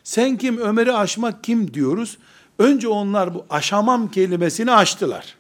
Sen 0.05 0.37
kim 0.37 0.59
Ömer'i 0.59 0.93
aşmak 0.93 1.45
kim 1.45 1.75
diyoruz. 1.75 2.19
Önce 2.59 2.89
onlar 2.89 3.35
bu 3.35 3.47
aşamam 3.51 4.11
kelimesini 4.11 4.73
aştılar. 4.73 5.37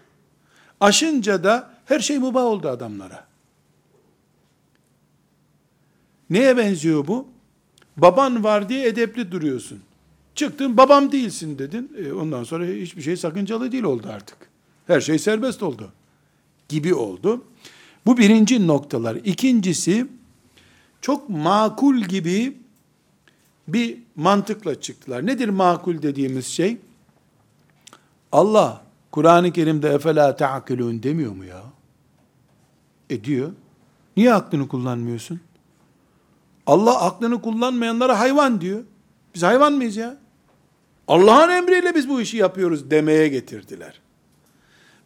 Aşınca 0.80 1.44
da 1.44 1.70
her 1.84 2.00
şey 2.00 2.18
mübah 2.18 2.44
oldu 2.44 2.68
adamlara. 2.68 3.26
Neye 6.30 6.56
benziyor 6.56 7.06
bu? 7.06 7.28
Baban 7.96 8.44
var 8.44 8.68
diye 8.68 8.86
edepli 8.86 9.32
duruyorsun. 9.32 9.80
Çıktın 10.34 10.76
babam 10.76 11.12
değilsin 11.12 11.58
dedin. 11.58 11.92
E, 12.04 12.12
ondan 12.12 12.44
sonra 12.44 12.66
hiçbir 12.66 13.02
şey 13.02 13.16
sakıncalı 13.16 13.72
değil 13.72 13.84
oldu 13.84 14.08
artık. 14.12 14.36
Her 14.86 15.00
şey 15.00 15.18
serbest 15.18 15.62
oldu. 15.62 15.92
Gibi 16.68 16.94
oldu. 16.94 17.44
Bu 18.06 18.18
birinci 18.18 18.66
noktalar. 18.66 19.14
İkincisi 19.14 20.06
çok 21.00 21.28
makul 21.28 21.96
gibi 21.96 22.56
bir 23.68 23.98
mantıkla 24.16 24.80
çıktılar. 24.80 25.26
Nedir 25.26 25.48
makul 25.48 26.02
dediğimiz 26.02 26.46
şey? 26.46 26.76
Allah 28.34 28.82
Kur'an-ı 29.10 29.52
Kerim'de 29.52 29.88
efela 29.88 30.36
ta'kilun 30.36 31.02
demiyor 31.02 31.32
mu 31.32 31.44
ya? 31.44 31.62
E 33.10 33.24
diyor. 33.24 33.52
Niye 34.16 34.34
aklını 34.34 34.68
kullanmıyorsun? 34.68 35.40
Allah 36.66 37.02
aklını 37.02 37.42
kullanmayanlara 37.42 38.18
hayvan 38.18 38.60
diyor. 38.60 38.84
Biz 39.34 39.42
hayvan 39.42 39.72
mıyız 39.72 39.96
ya? 39.96 40.16
Allah'ın 41.08 41.50
emriyle 41.50 41.94
biz 41.94 42.08
bu 42.08 42.20
işi 42.20 42.36
yapıyoruz 42.36 42.90
demeye 42.90 43.28
getirdiler. 43.28 44.00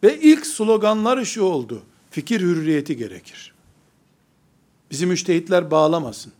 Ve 0.03 0.19
ilk 0.19 0.45
sloganları 0.45 1.25
şu 1.25 1.43
oldu. 1.43 1.83
Fikir 2.11 2.41
hürriyeti 2.41 2.97
gerekir. 2.97 3.53
Bizi 4.91 5.05
müştehitler 5.05 5.71
bağlamasın. 5.71 6.33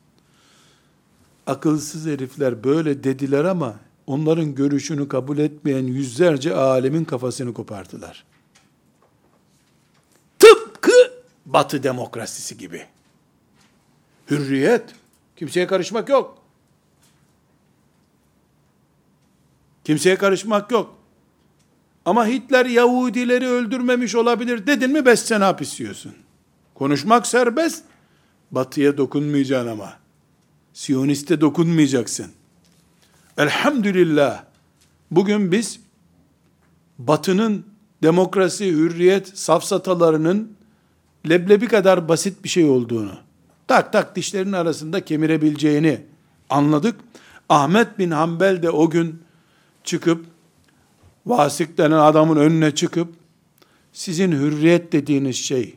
Akılsız 1.48 2.06
herifler 2.06 2.64
böyle 2.64 3.04
dediler 3.04 3.46
ama 3.46 3.76
onların 4.10 4.56
görüşünü 4.56 5.08
kabul 5.08 5.38
etmeyen 5.38 5.84
yüzlerce 5.84 6.56
alemin 6.56 7.06
kafasını 7.06 7.54
kopardılar. 7.54 8.26
Tıpkı 10.40 10.92
Batı 11.46 11.84
demokrasisi 11.84 12.58
gibi. 12.58 12.86
Hürriyet, 14.30 14.84
kimseye 15.36 15.68
karışmak 15.68 16.10
yok. 16.10 16.38
Kimseye 19.84 20.16
karışmak 20.16 20.72
yok. 20.72 20.96
Ama 22.06 22.28
Hitler 22.28 22.66
Yahudileri 22.66 23.48
öldürmemiş 23.48 24.16
olabilir 24.16 24.68
dedin 24.68 24.92
mi 24.92 25.06
beş 25.06 25.20
sene 25.20 25.44
hapis 25.44 25.80
yiyorsun. 25.80 26.14
Konuşmak 26.76 27.28
serbest. 27.28 27.84
Batıya 28.52 28.98
dokunmayacaksın 28.98 29.72
ama. 29.72 30.00
Siyoniste 30.74 31.42
dokunmayacaksın. 31.42 32.39
Elhamdülillah. 33.40 34.44
Bugün 35.12 35.52
biz 35.52 35.80
Batı'nın 36.98 37.66
demokrasi, 38.04 38.72
hürriyet, 38.72 39.38
safsatalarının 39.38 40.54
leblebi 41.30 41.68
kadar 41.68 42.10
basit 42.10 42.44
bir 42.44 42.50
şey 42.50 42.66
olduğunu, 42.66 43.12
tak 43.68 43.94
tak 43.94 44.16
dişlerin 44.16 44.52
arasında 44.52 45.06
kemirebileceğini 45.06 46.02
anladık. 46.50 46.96
Ahmet 47.50 48.00
bin 48.00 48.12
Hanbel 48.12 48.64
de 48.64 48.70
o 48.70 48.90
gün 48.90 49.22
çıkıp 49.84 50.26
Vasık 51.26 51.78
denen 51.78 52.00
adamın 52.00 52.38
önüne 52.38 52.76
çıkıp 52.76 53.14
sizin 53.94 54.32
hürriyet 54.32 54.92
dediğiniz 54.92 55.36
şey 55.36 55.76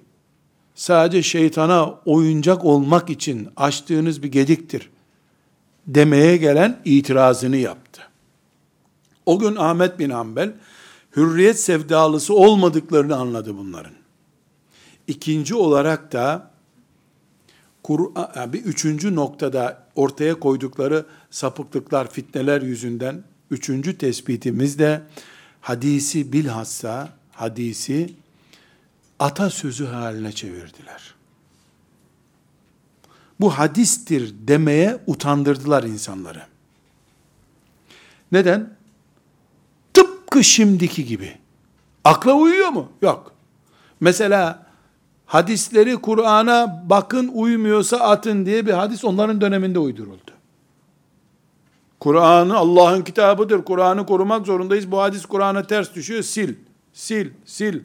sadece 0.75 1.23
şeytana 1.23 1.95
oyuncak 2.05 2.65
olmak 2.65 3.11
için 3.11 3.49
açtığınız 3.57 4.23
bir 4.23 4.33
gediktir 4.33 4.92
demeye 5.87 6.37
gelen 6.37 6.81
itirazını 6.85 7.57
yaptı. 7.57 8.03
O 9.27 9.39
gün 9.39 9.57
Ahmet 9.57 9.99
bin 9.99 10.11
Hanbel 10.11 10.53
hürriyet 11.17 11.61
sevdalısı 11.61 12.35
olmadıklarını 12.35 13.17
anladı 13.17 13.57
bunların. 13.59 13.93
İkinci 15.07 15.55
olarak 15.55 16.13
da 16.13 16.51
bir 18.53 18.65
üçüncü 18.65 19.15
noktada 19.15 19.87
ortaya 19.95 20.41
koydukları 20.41 21.07
sapıklıklar, 21.31 22.11
fitneler 22.11 22.63
yüzünden 22.63 23.25
üçüncü 23.51 23.99
tespitimiz 23.99 24.79
de 24.79 25.03
hadisi 25.61 26.33
bilhassa 26.33 27.09
hadisi 27.33 28.15
atasözü 29.19 29.87
haline 29.87 30.33
çevirdiler. 30.33 31.12
Bu 33.43 33.51
hadistir 33.51 34.35
demeye 34.39 34.99
utandırdılar 35.07 35.83
insanları. 35.83 36.43
Neden? 38.33 38.71
Tıpkı 39.95 40.45
şimdiki 40.45 41.05
gibi. 41.05 41.39
Akla 42.05 42.33
uyuyor 42.33 42.69
mu? 42.69 42.89
Yok. 43.03 43.33
Mesela 44.01 44.67
hadisleri 45.27 45.97
Kur'an'a 45.97 46.85
bakın 46.91 47.31
uymuyorsa 47.35 47.97
atın 47.97 48.47
diye 48.47 48.67
bir 48.67 48.73
hadis 48.73 49.05
onların 49.05 49.41
döneminde 49.41 49.79
uyduruldu. 49.79 50.31
Kur'an'ı 52.01 52.57
Allah'ın 52.57 53.03
kitabıdır. 53.03 53.65
Kur'an'ı 53.65 54.07
korumak 54.07 54.47
zorundayız. 54.47 54.91
Bu 54.91 55.01
hadis 55.01 55.27
Kur'an'a 55.27 55.63
ters 55.67 55.95
düşüyor. 55.95 56.23
Sil, 56.33 56.53
sil, 57.05 57.29
sil. 57.57 57.77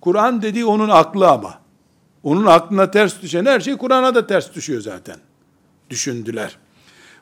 Kur'an 0.00 0.42
dediği 0.42 0.64
onun 0.64 0.88
aklı 0.88 1.30
ama. 1.30 1.65
Onun 2.26 2.46
aklına 2.46 2.90
ters 2.90 3.22
düşen 3.22 3.46
her 3.46 3.60
şey 3.60 3.76
Kur'an'a 3.76 4.14
da 4.14 4.26
ters 4.26 4.54
düşüyor 4.54 4.80
zaten. 4.80 5.16
Düşündüler. 5.90 6.58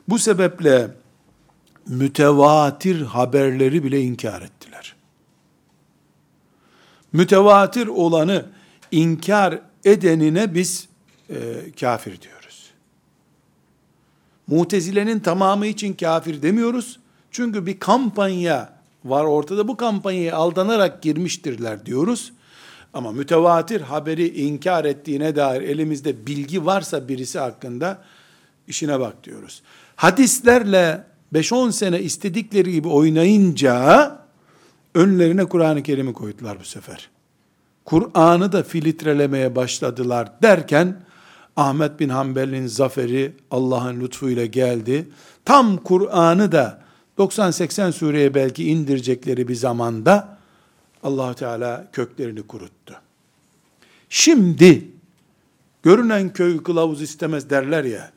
Bu 0.07 0.19
sebeple 0.19 0.87
mütevatir 1.87 3.01
haberleri 3.01 3.83
bile 3.83 4.01
inkar 4.01 4.41
ettiler. 4.41 4.95
Mütevatir 7.13 7.87
olanı 7.87 8.45
inkar 8.91 9.59
edenine 9.83 10.53
biz 10.53 10.87
e, 11.29 11.35
kafir 11.79 12.21
diyoruz. 12.21 12.71
Mutezilenin 14.47 15.19
tamamı 15.19 15.67
için 15.67 15.93
kafir 15.93 16.41
demiyoruz. 16.41 16.99
Çünkü 17.31 17.65
bir 17.65 17.79
kampanya 17.79 18.73
var 19.03 19.23
ortada. 19.23 19.67
Bu 19.67 19.77
kampanyaya 19.77 20.35
aldanarak 20.35 21.01
girmiştirler 21.01 21.85
diyoruz. 21.85 22.33
Ama 22.95 23.11
mütevatir 23.11 23.81
haberi 23.81 24.27
inkar 24.41 24.85
ettiğine 24.85 25.35
dair 25.35 25.61
elimizde 25.61 26.27
bilgi 26.27 26.65
varsa 26.65 27.07
birisi 27.07 27.39
hakkında 27.39 28.01
işine 28.67 28.99
bak 28.99 29.23
diyoruz. 29.23 29.61
Hadislerle 29.95 31.03
5-10 31.33 31.71
sene 31.71 32.01
istedikleri 32.01 32.71
gibi 32.71 32.87
oynayınca 32.87 34.17
önlerine 34.93 35.45
Kur'an-ı 35.45 35.83
Kerim'i 35.83 36.13
koydular 36.13 36.59
bu 36.59 36.63
sefer. 36.63 37.09
Kur'an'ı 37.85 38.51
da 38.51 38.63
filtrelemeye 38.63 39.55
başladılar 39.55 40.31
derken 40.41 41.01
Ahmet 41.55 41.99
bin 41.99 42.09
Hanbel'in 42.09 42.67
zaferi 42.67 43.33
Allah'ın 43.51 44.01
lütfuyla 44.01 44.45
geldi. 44.45 45.09
Tam 45.45 45.77
Kur'an'ı 45.77 46.51
da 46.51 46.81
90-80 47.17 47.91
sureye 47.91 48.33
belki 48.33 48.69
indirecekleri 48.69 49.47
bir 49.47 49.55
zamanda 49.55 50.34
allah 51.05 51.33
Teala 51.33 51.87
köklerini 51.91 52.47
kuruttu. 52.47 52.95
Şimdi 54.09 54.87
görünen 55.83 56.33
köy 56.33 56.63
kılavuz 56.63 57.01
istemez 57.01 57.49
derler 57.49 57.83
ya. 57.83 58.11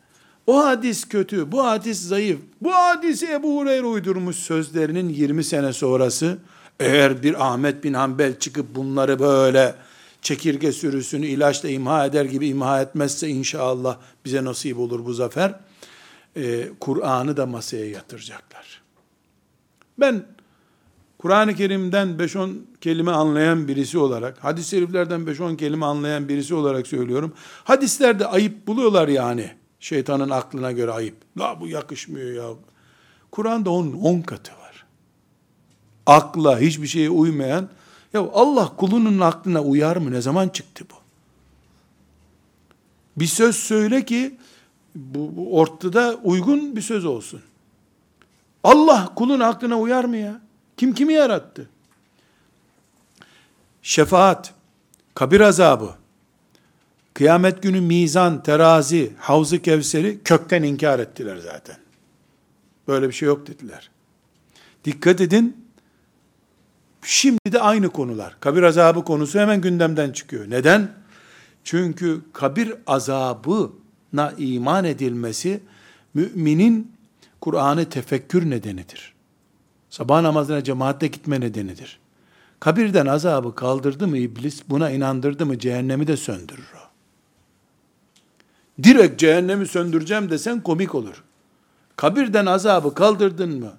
O 0.47 0.65
hadis 0.65 1.09
kötü, 1.09 1.53
bu 1.53 1.65
hadis 1.65 2.01
zayıf, 2.01 2.41
bu 2.61 2.75
hadisi 2.75 3.33
Ebu 3.33 3.61
Hureyre 3.61 3.87
uydurmuş 3.87 4.37
sözlerinin 4.37 5.09
20 5.09 5.45
sene 5.45 5.73
sonrası 5.73 6.39
eğer 6.81 7.23
bir 7.23 7.47
Ahmet 7.47 7.85
bin 7.85 7.95
Hanbel 7.95 8.39
çıkıp 8.39 8.75
bunları 8.75 9.19
böyle 9.19 9.75
çekirge 10.23 10.73
sürüsünü 10.73 11.27
ilaçla 11.27 11.69
imha 11.69 12.07
eder 12.07 12.25
gibi 12.25 12.49
imha 12.49 12.83
etmezse 12.83 13.29
inşallah 13.29 13.99
bize 14.25 14.45
nasip 14.45 14.79
olur 14.79 15.05
bu 15.05 15.13
zafer. 15.13 15.55
Ee, 16.37 16.69
Kur'an'ı 16.81 17.37
da 17.37 17.47
masaya 17.47 17.91
yatıracaklar. 17.91 18.83
Ben 19.99 20.25
Kur'an-ı 21.19 21.55
Kerim'den 21.55 22.09
5-10 22.09 22.55
kelime 22.81 23.11
anlayan 23.11 23.69
birisi 23.69 23.99
olarak, 23.99 24.45
hadis-i 24.45 24.71
şeriflerden 24.71 25.21
5-10 25.21 25.57
kelime 25.57 25.87
anlayan 25.87 26.29
birisi 26.29 26.55
olarak 26.55 26.87
söylüyorum. 26.87 27.33
Hadislerde 27.65 28.27
ayıp 28.27 28.67
buluyorlar 28.67 29.09
yani. 29.09 29.51
Şeytanın 29.81 30.31
aklına 30.31 30.73
göre 30.73 30.91
ayıp. 30.91 31.15
La 31.39 31.61
bu 31.61 31.69
yakışmıyor 31.69 32.33
ya. 32.33 32.57
Kur'an'da 33.31 33.71
onun 33.71 33.93
10 33.93 34.21
katı 34.21 34.53
var. 34.53 34.85
Akla 36.07 36.59
hiçbir 36.59 36.87
şeye 36.87 37.11
uymayan, 37.11 37.69
ya 38.13 38.21
Allah 38.33 38.77
kulunun 38.77 39.21
aklına 39.21 39.63
uyar 39.63 39.97
mı? 39.97 40.13
Ne 40.13 40.21
zaman 40.21 40.49
çıktı 40.49 40.85
bu? 40.91 40.95
Bir 43.21 43.27
söz 43.27 43.57
söyle 43.57 44.05
ki, 44.05 44.39
bu, 44.95 45.37
bu 45.37 45.59
ortada 45.59 46.15
uygun 46.25 46.77
bir 46.77 46.83
söz 46.83 47.05
olsun. 47.05 47.41
Allah 48.65 49.13
kulun 49.15 49.41
aklına 49.41 49.79
uyar 49.81 50.05
mı 50.05 50.17
ya? 50.17 50.48
Kim 50.79 50.95
kimi 50.95 51.13
yarattı? 51.13 51.69
Şefaat, 53.83 54.55
kabir 55.15 55.41
azabı, 55.41 55.95
kıyamet 57.15 57.63
günü 57.63 57.81
mizan, 57.81 58.43
terazi, 58.43 59.13
havzu 59.19 59.63
kevseri 59.63 60.23
kökten 60.23 60.63
inkar 60.63 60.99
ettiler 60.99 61.37
zaten. 61.37 61.77
Böyle 62.89 63.09
bir 63.09 63.13
şey 63.13 63.27
yok 63.27 63.47
dediler. 63.47 63.91
Dikkat 64.85 65.21
edin, 65.21 65.67
şimdi 67.03 67.53
de 67.53 67.61
aynı 67.61 67.91
konular. 67.91 68.37
Kabir 68.41 68.63
azabı 68.63 69.05
konusu 69.05 69.39
hemen 69.39 69.61
gündemden 69.61 70.13
çıkıyor. 70.13 70.51
Neden? 70.51 70.91
Çünkü 71.65 72.21
kabir 72.33 72.75
azabına 72.87 74.33
iman 74.39 74.85
edilmesi, 74.85 75.61
müminin 76.15 76.93
Kur'an'ı 77.41 77.89
tefekkür 77.89 78.51
nedenidir. 78.51 79.18
Sabah 79.91 80.23
namazına 80.23 80.65
cemaatle 80.65 81.07
gitme 81.07 81.41
nedenidir. 81.41 81.99
Kabirden 82.61 83.07
azabı 83.07 83.55
kaldırdı 83.55 84.09
mı 84.09 84.19
iblis, 84.19 84.63
buna 84.69 84.91
inandırdı 84.91 85.47
mı 85.47 85.59
cehennemi 85.59 86.07
de 86.07 86.17
söndürür 86.17 86.69
o. 86.75 86.89
Direkt 88.83 89.21
cehennemi 89.21 89.67
söndüreceğim 89.67 90.31
desen 90.31 90.61
komik 90.61 90.95
olur. 90.95 91.25
Kabirden 91.97 92.47
azabı 92.47 92.95
kaldırdın 92.95 93.61
mı? 93.61 93.73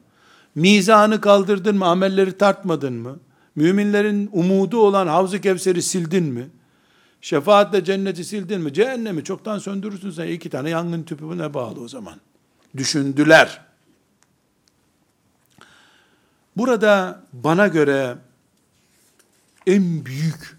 Mizanı 0.55 1.21
kaldırdın 1.21 1.77
mı? 1.77 1.85
Amelleri 1.85 2.37
tartmadın 2.37 2.93
mı? 2.93 3.19
Müminlerin 3.55 4.29
umudu 4.33 4.77
olan 4.77 5.07
Havz-ı 5.07 5.41
Kevser'i 5.41 5.81
sildin 5.81 6.25
mi? 6.25 6.49
Şefaatle 7.21 7.83
cenneti 7.83 8.23
sildin 8.23 8.61
mi? 8.61 8.73
Cehennemi 8.73 9.23
çoktan 9.23 9.59
söndürürsün 9.59 10.11
sen. 10.11 10.27
iki 10.27 10.49
tane 10.49 10.69
yangın 10.69 11.03
tüpüne 11.03 11.53
bağlı 11.53 11.81
o 11.81 11.87
zaman. 11.87 12.15
Düşündüler. 12.77 13.68
Burada 16.59 17.23
bana 17.33 17.67
göre 17.67 18.17
en 19.67 20.05
büyük 20.05 20.57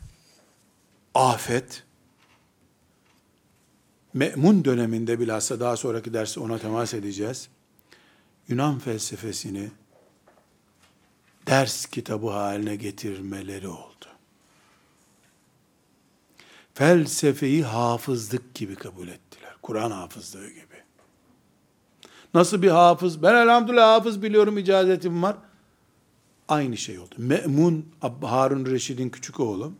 afet 1.14 1.84
Me'mun 4.14 4.64
döneminde 4.64 5.20
bilhassa 5.20 5.60
daha 5.60 5.76
sonraki 5.76 6.12
dersi 6.14 6.40
ona 6.40 6.58
temas 6.58 6.94
edeceğiz. 6.94 7.48
Yunan 8.48 8.78
felsefesini 8.78 9.70
ders 11.46 11.86
kitabı 11.86 12.28
haline 12.28 12.76
getirmeleri 12.76 13.68
oldu. 13.68 14.06
Felsefeyi 16.74 17.64
hafızlık 17.64 18.54
gibi 18.54 18.74
kabul 18.74 19.08
ettiler. 19.08 19.54
Kur'an 19.62 19.90
hafızlığı 19.90 20.48
gibi. 20.48 20.82
Nasıl 22.34 22.62
bir 22.62 22.70
hafız? 22.70 23.22
Ben 23.22 23.34
elhamdülillah 23.34 23.94
hafız 23.94 24.22
biliyorum, 24.22 24.58
icazetim 24.58 25.22
var. 25.22 25.36
Aynı 26.50 26.76
şey 26.76 26.98
oldu. 26.98 27.14
Me'mun 27.18 27.86
Harun 28.22 28.66
Reşid'in 28.66 29.08
küçük 29.08 29.40
oğlu. 29.40 29.72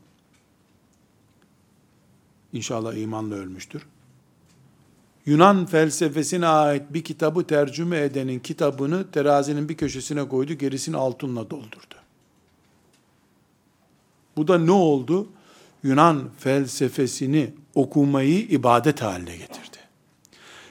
İnşallah 2.53 2.95
imanla 2.95 3.35
ölmüştür. 3.35 3.87
Yunan 5.27 5.67
felsefesine 5.67 6.47
ait 6.47 6.83
bir 6.91 7.05
kitabı 7.05 7.47
tercüme 7.47 8.01
edenin 8.01 8.39
kitabını 8.39 9.11
terazinin 9.11 9.69
bir 9.69 9.77
köşesine 9.77 10.29
koydu, 10.29 10.53
gerisini 10.53 10.97
altınla 10.97 11.51
doldurdu. 11.51 11.95
Bu 14.37 14.49
da 14.49 14.59
ne 14.59 14.73
oldu? 14.73 15.29
Yunan 15.83 16.31
felsefesini 16.39 17.55
okumayı 17.75 18.39
ibadet 18.39 19.03
haline 19.03 19.37
getirdi. 19.37 19.77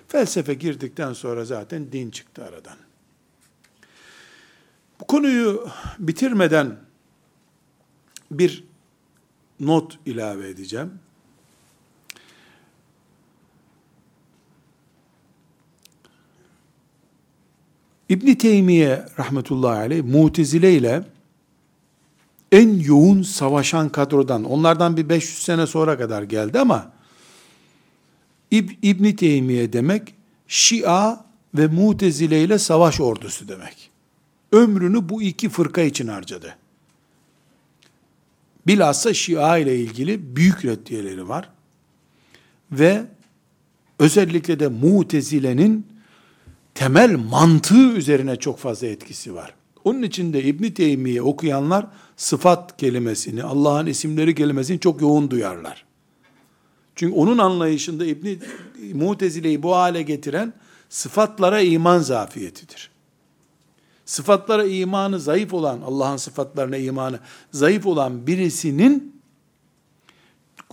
Felsefe 0.07 0.53
girdikten 0.53 1.13
sonra 1.13 1.45
zaten 1.45 1.91
din 1.91 2.11
çıktı 2.11 2.43
aradan. 2.43 2.88
Bu 4.99 5.07
konuyu 5.07 5.67
bitirmeden 5.99 6.77
bir 8.31 8.63
not 9.59 9.99
ilave 10.05 10.49
edeceğim. 10.49 10.91
İbn 18.09 18.33
Teymiye 18.33 19.05
rahmetullahi 19.19 19.79
aleyh 19.79 20.03
Mutezile 20.03 20.73
ile 20.73 21.03
en 22.51 22.79
yoğun 22.79 23.21
savaşan 23.21 23.89
kadrodan 23.89 24.43
onlardan 24.43 24.97
bir 24.97 25.09
500 25.09 25.39
sene 25.39 25.67
sonra 25.67 25.97
kadar 25.97 26.23
geldi 26.23 26.59
ama 26.59 26.91
İb 28.51 28.69
İbn 28.81 29.11
Teymiye 29.11 29.73
demek 29.73 30.15
Şia 30.47 31.25
ve 31.55 31.67
Mutezile 31.67 32.43
ile 32.43 32.59
savaş 32.59 33.01
ordusu 33.01 33.47
demek. 33.47 33.88
Ömrünü 34.51 35.09
bu 35.09 35.21
iki 35.21 35.49
fırka 35.49 35.81
için 35.81 36.07
harcadı. 36.07 36.55
Bilhassa 38.67 39.13
Şia 39.13 39.57
ile 39.57 39.75
ilgili 39.79 40.35
büyük 40.35 40.65
reddiyeleri 40.65 41.29
var. 41.29 41.49
Ve 42.71 43.05
özellikle 43.99 44.59
de 44.59 44.67
Mutezile'nin 44.67 45.87
temel 46.75 47.15
mantığı 47.15 47.91
üzerine 47.93 48.35
çok 48.35 48.59
fazla 48.59 48.87
etkisi 48.87 49.35
var. 49.35 49.53
Onun 49.83 50.01
için 50.01 50.33
de 50.33 50.43
İbn 50.43 50.63
Teymiye 50.63 51.21
okuyanlar 51.21 51.87
sıfat 52.17 52.77
kelimesini, 52.77 53.43
Allah'ın 53.43 53.85
isimleri 53.85 54.35
kelimesini 54.35 54.79
çok 54.79 55.01
yoğun 55.01 55.31
duyarlar. 55.31 55.85
Çünkü 56.95 57.15
onun 57.15 57.37
anlayışında 57.37 58.05
İbn 58.05 58.27
Mutezile'yi 58.93 59.63
bu 59.63 59.75
hale 59.75 60.01
getiren 60.01 60.53
sıfatlara 60.89 61.61
iman 61.61 61.99
zafiyetidir. 61.99 62.91
Sıfatlara 64.10 64.66
imanı 64.66 65.20
zayıf 65.20 65.53
olan, 65.53 65.82
Allah'ın 65.82 66.18
sıfatlarına 66.18 66.78
imanı 66.78 67.20
zayıf 67.51 67.86
olan 67.86 68.28
birisinin 68.28 69.22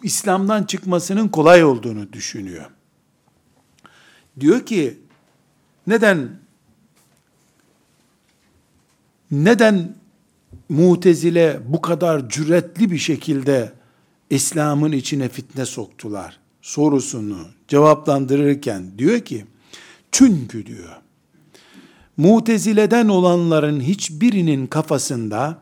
İslam'dan 0.02 0.64
çıkmasının 0.64 1.28
kolay 1.28 1.64
olduğunu 1.64 2.12
düşünüyor. 2.12 2.70
Diyor 4.40 4.66
ki 4.66 4.98
neden 5.86 6.38
neden 9.30 9.94
Mutezile 10.68 11.60
bu 11.66 11.80
kadar 11.80 12.28
cüretli 12.28 12.90
bir 12.90 12.98
şekilde 12.98 13.72
İslam'ın 14.30 14.92
içine 14.92 15.28
fitne 15.28 15.66
soktular 15.66 16.40
sorusunu 16.62 17.38
cevaplandırırken 17.68 18.98
diyor 18.98 19.20
ki 19.20 19.46
çünkü 20.12 20.66
diyor 20.66 21.05
Mutezileden 22.16 23.08
olanların 23.08 23.80
hiçbirinin 23.80 24.66
kafasında 24.66 25.58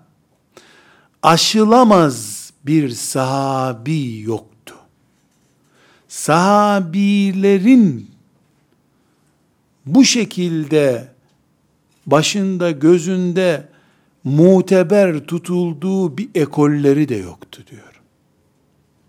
aşılamaz 1.23 2.45
bir 2.67 2.91
sahabi 2.91 4.21
yoktu. 4.21 4.75
Sahabilerin 6.09 8.11
bu 9.87 10.05
şekilde 10.05 11.09
başında 12.07 12.71
gözünde 12.71 13.69
muteber 14.25 15.27
tutulduğu 15.27 16.19
bir 16.19 16.29
ekolleri 16.35 17.09
de 17.09 17.17
yoktu 17.17 17.63
diyor. 17.71 18.01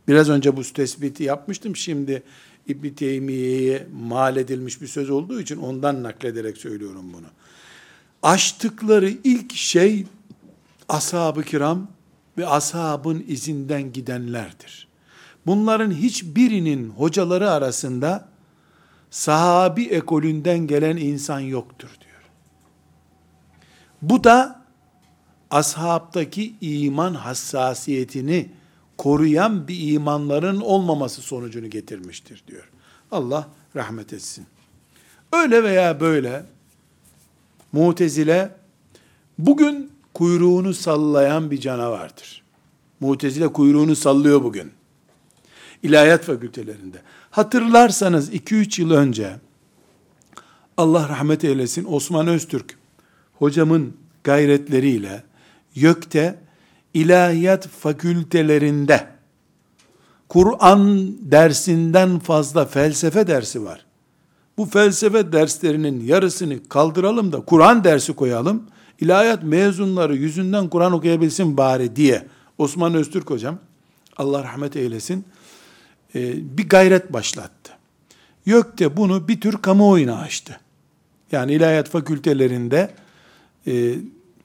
Biraz 0.08 0.30
önce 0.30 0.58
bu 0.58 0.64
tespiti 0.64 1.24
yapmıştım. 1.24 1.76
Şimdi 1.76 2.24
İbn 2.68 2.90
Teymiye'ye 2.90 3.88
mal 3.94 4.38
edilmiş 4.38 4.82
bir 4.82 4.88
söz 4.88 5.10
olduğu 5.10 5.42
için 5.42 5.58
ondan 5.58 6.04
naklederek 6.04 6.58
söylüyorum 6.58 7.14
bunu. 7.14 7.28
Açtıkları 8.24 9.10
ilk 9.24 9.56
şey 9.56 10.06
ashab-ı 10.90 11.44
kiram 11.44 11.88
ve 12.38 12.48
ashabın 12.48 13.26
izinden 13.28 13.94
gidenlerdir. 13.94 14.88
Bunların 15.46 15.92
hiçbirinin 15.92 16.90
hocaları 16.90 17.52
arasında 17.52 18.28
sahabi 19.10 19.86
ekolünden 19.86 20.68
gelen 20.68 20.98
insan 20.98 21.40
yoktur 21.40 21.90
diyor. 22.02 22.22
Bu 24.02 24.24
da 24.24 24.62
ashabtaki 25.52 26.56
iman 26.62 27.14
hassasiyetini 27.14 28.50
koruyan 28.98 29.68
bir 29.68 29.94
imanların 29.94 30.62
olmaması 30.62 31.22
sonucunu 31.22 31.70
getirmiştir 31.70 32.44
diyor. 32.48 32.70
Allah 33.12 33.50
rahmet 33.76 34.14
etsin. 34.14 34.46
Öyle 35.34 35.64
veya 35.64 36.00
böyle 36.00 36.46
Mutezile 37.72 38.56
bugün 39.40 39.92
kuyruğunu 40.14 40.74
sallayan 40.74 41.52
bir 41.52 41.60
canavardır. 41.60 42.44
Mutezile 43.00 43.48
kuyruğunu 43.48 43.96
sallıyor 43.96 44.44
bugün. 44.44 44.72
İlahiyat 45.84 46.24
fakültelerinde. 46.24 46.98
Hatırlarsanız 47.32 48.34
2-3 48.34 48.82
yıl 48.82 48.92
önce 48.92 49.36
Allah 50.78 51.10
rahmet 51.10 51.44
eylesin 51.44 51.86
Osman 51.86 52.28
Öztürk 52.28 52.78
hocamın 53.34 53.98
gayretleriyle 54.24 55.24
YÖK'te 55.76 56.40
ilahiyat 56.96 57.68
fakültelerinde 57.68 59.08
Kur'an 60.30 61.12
dersinden 61.22 62.20
fazla 62.20 62.66
felsefe 62.66 63.28
dersi 63.28 63.66
var. 63.66 63.86
Bu 64.58 64.66
felsefe 64.66 65.32
derslerinin 65.32 66.06
yarısını 66.06 66.70
kaldıralım 66.70 67.32
da 67.32 67.42
Kur'an 67.42 67.84
dersi 67.84 68.14
koyalım. 68.14 68.64
İlahiyat 69.00 69.44
mezunları 69.44 70.16
yüzünden 70.16 70.70
Kur'an 70.70 70.94
okuyabilsin 70.94 71.58
bari 71.58 71.96
diye 71.96 72.28
Osman 72.58 72.94
Öztürk 72.94 73.30
hocam 73.30 73.60
Allah 74.18 74.44
rahmet 74.44 74.76
eylesin 74.76 75.26
e, 76.16 76.34
bir 76.58 76.70
gayret 76.70 77.14
başlattı. 77.14 77.72
YÖK'te 78.46 78.98
bunu 78.98 79.28
bir 79.28 79.42
tür 79.42 79.58
kamuoyuna 79.58 80.18
açtı. 80.18 80.60
Yani 81.32 81.54
ilahiyat 81.54 81.90
fakültelerinde 81.90 82.94
e, 83.68 83.96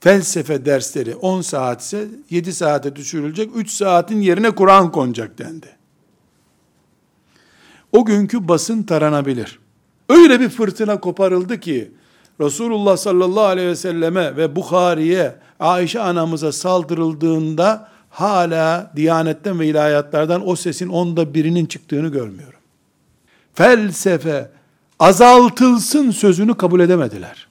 felsefe 0.00 0.64
dersleri 0.64 1.14
10 1.14 1.40
saat 1.40 1.80
ise 1.80 2.08
7 2.30 2.52
saate 2.52 2.96
düşürülecek, 2.96 3.50
3 3.56 3.70
saatin 3.70 4.20
yerine 4.20 4.50
Kur'an 4.50 4.92
konacak 4.92 5.38
dendi. 5.38 5.66
O 7.92 8.04
günkü 8.04 8.48
basın 8.48 8.82
taranabilir. 8.82 9.58
Öyle 10.08 10.40
bir 10.40 10.48
fırtına 10.48 11.00
koparıldı 11.00 11.60
ki, 11.60 11.90
Resulullah 12.40 12.96
sallallahu 12.96 13.44
aleyhi 13.44 13.68
ve 13.68 13.76
selleme 13.76 14.36
ve 14.36 14.56
Bukhari'ye, 14.56 15.34
Ayşe 15.60 16.00
anamıza 16.00 16.52
saldırıldığında, 16.52 17.88
hala 18.10 18.92
Diyanetten 18.96 19.60
ve 19.60 19.66
ilahiyatlardan 19.66 20.48
o 20.48 20.56
sesin 20.56 20.88
onda 20.88 21.34
birinin 21.34 21.66
çıktığını 21.66 22.08
görmüyorum. 22.08 22.60
Felsefe 23.54 24.50
azaltılsın 24.98 26.10
sözünü 26.10 26.56
kabul 26.56 26.80
edemediler. 26.80 27.49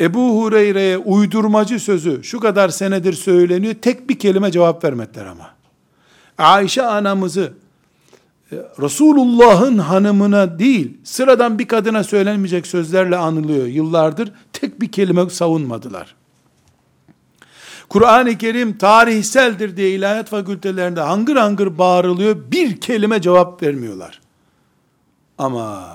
Ebu 0.00 0.42
Hureyre'ye 0.42 0.98
uydurmacı 0.98 1.80
sözü 1.80 2.24
şu 2.24 2.40
kadar 2.40 2.68
senedir 2.68 3.12
söyleniyor. 3.12 3.74
Tek 3.74 4.10
bir 4.10 4.18
kelime 4.18 4.50
cevap 4.50 4.84
vermediler 4.84 5.26
ama. 5.26 5.50
Ayşe 6.38 6.82
anamızı 6.82 7.52
e, 8.52 8.56
Resulullah'ın 8.82 9.78
hanımına 9.78 10.58
değil, 10.58 10.96
sıradan 11.04 11.58
bir 11.58 11.68
kadına 11.68 12.04
söylenmeyecek 12.04 12.66
sözlerle 12.66 13.16
anılıyor 13.16 13.66
yıllardır. 13.66 14.32
Tek 14.52 14.80
bir 14.80 14.92
kelime 14.92 15.30
savunmadılar. 15.30 16.14
Kur'an-ı 17.88 18.38
Kerim 18.38 18.78
tarihseldir 18.78 19.76
diye 19.76 19.90
ilahiyat 19.90 20.28
fakültelerinde 20.28 21.00
hangır 21.00 21.36
hangır 21.36 21.78
bağırılıyor. 21.78 22.36
Bir 22.50 22.80
kelime 22.80 23.22
cevap 23.22 23.62
vermiyorlar. 23.62 24.20
Ama 25.38 25.88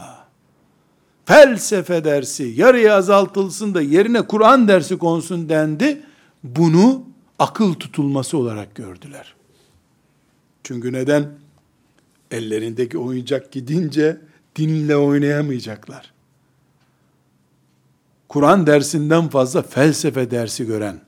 felsefe 1.25 2.03
dersi 2.03 2.43
yarıya 2.43 2.95
azaltılsın 2.95 3.73
da 3.73 3.81
yerine 3.81 4.21
Kur'an 4.21 4.67
dersi 4.67 4.97
konsun 4.97 5.49
dendi. 5.49 6.01
Bunu 6.43 7.03
akıl 7.39 7.73
tutulması 7.73 8.37
olarak 8.37 8.75
gördüler. 8.75 9.35
Çünkü 10.63 10.93
neden? 10.93 11.29
Ellerindeki 12.31 12.97
oyuncak 12.97 13.51
gidince 13.51 14.17
dinle 14.55 14.95
oynayamayacaklar. 14.95 16.13
Kur'an 18.29 18.67
dersinden 18.67 19.29
fazla 19.29 19.61
felsefe 19.61 20.31
dersi 20.31 20.65
gören, 20.65 20.99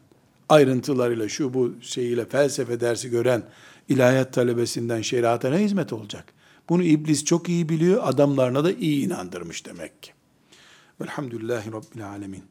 ayrıntılarıyla 0.49 1.29
şu 1.29 1.53
bu 1.53 1.73
şeyiyle 1.81 2.25
felsefe 2.25 2.79
dersi 2.79 3.09
gören 3.09 3.43
ilahiyat 3.89 4.33
talebesinden 4.33 5.01
şeriata 5.01 5.49
ne 5.49 5.57
hizmet 5.57 5.93
olacak? 5.93 6.34
Bunu 6.69 6.83
iblis 6.83 7.25
çok 7.25 7.49
iyi 7.49 7.69
biliyor, 7.69 8.01
adamlarına 8.05 8.63
da 8.63 8.71
iyi 8.71 9.05
inandırmış 9.05 9.65
demek 9.65 10.03
ki. 10.03 10.11
Velhamdülillahi 11.01 11.71
Rabbil 11.71 12.07
Alemin. 12.07 12.45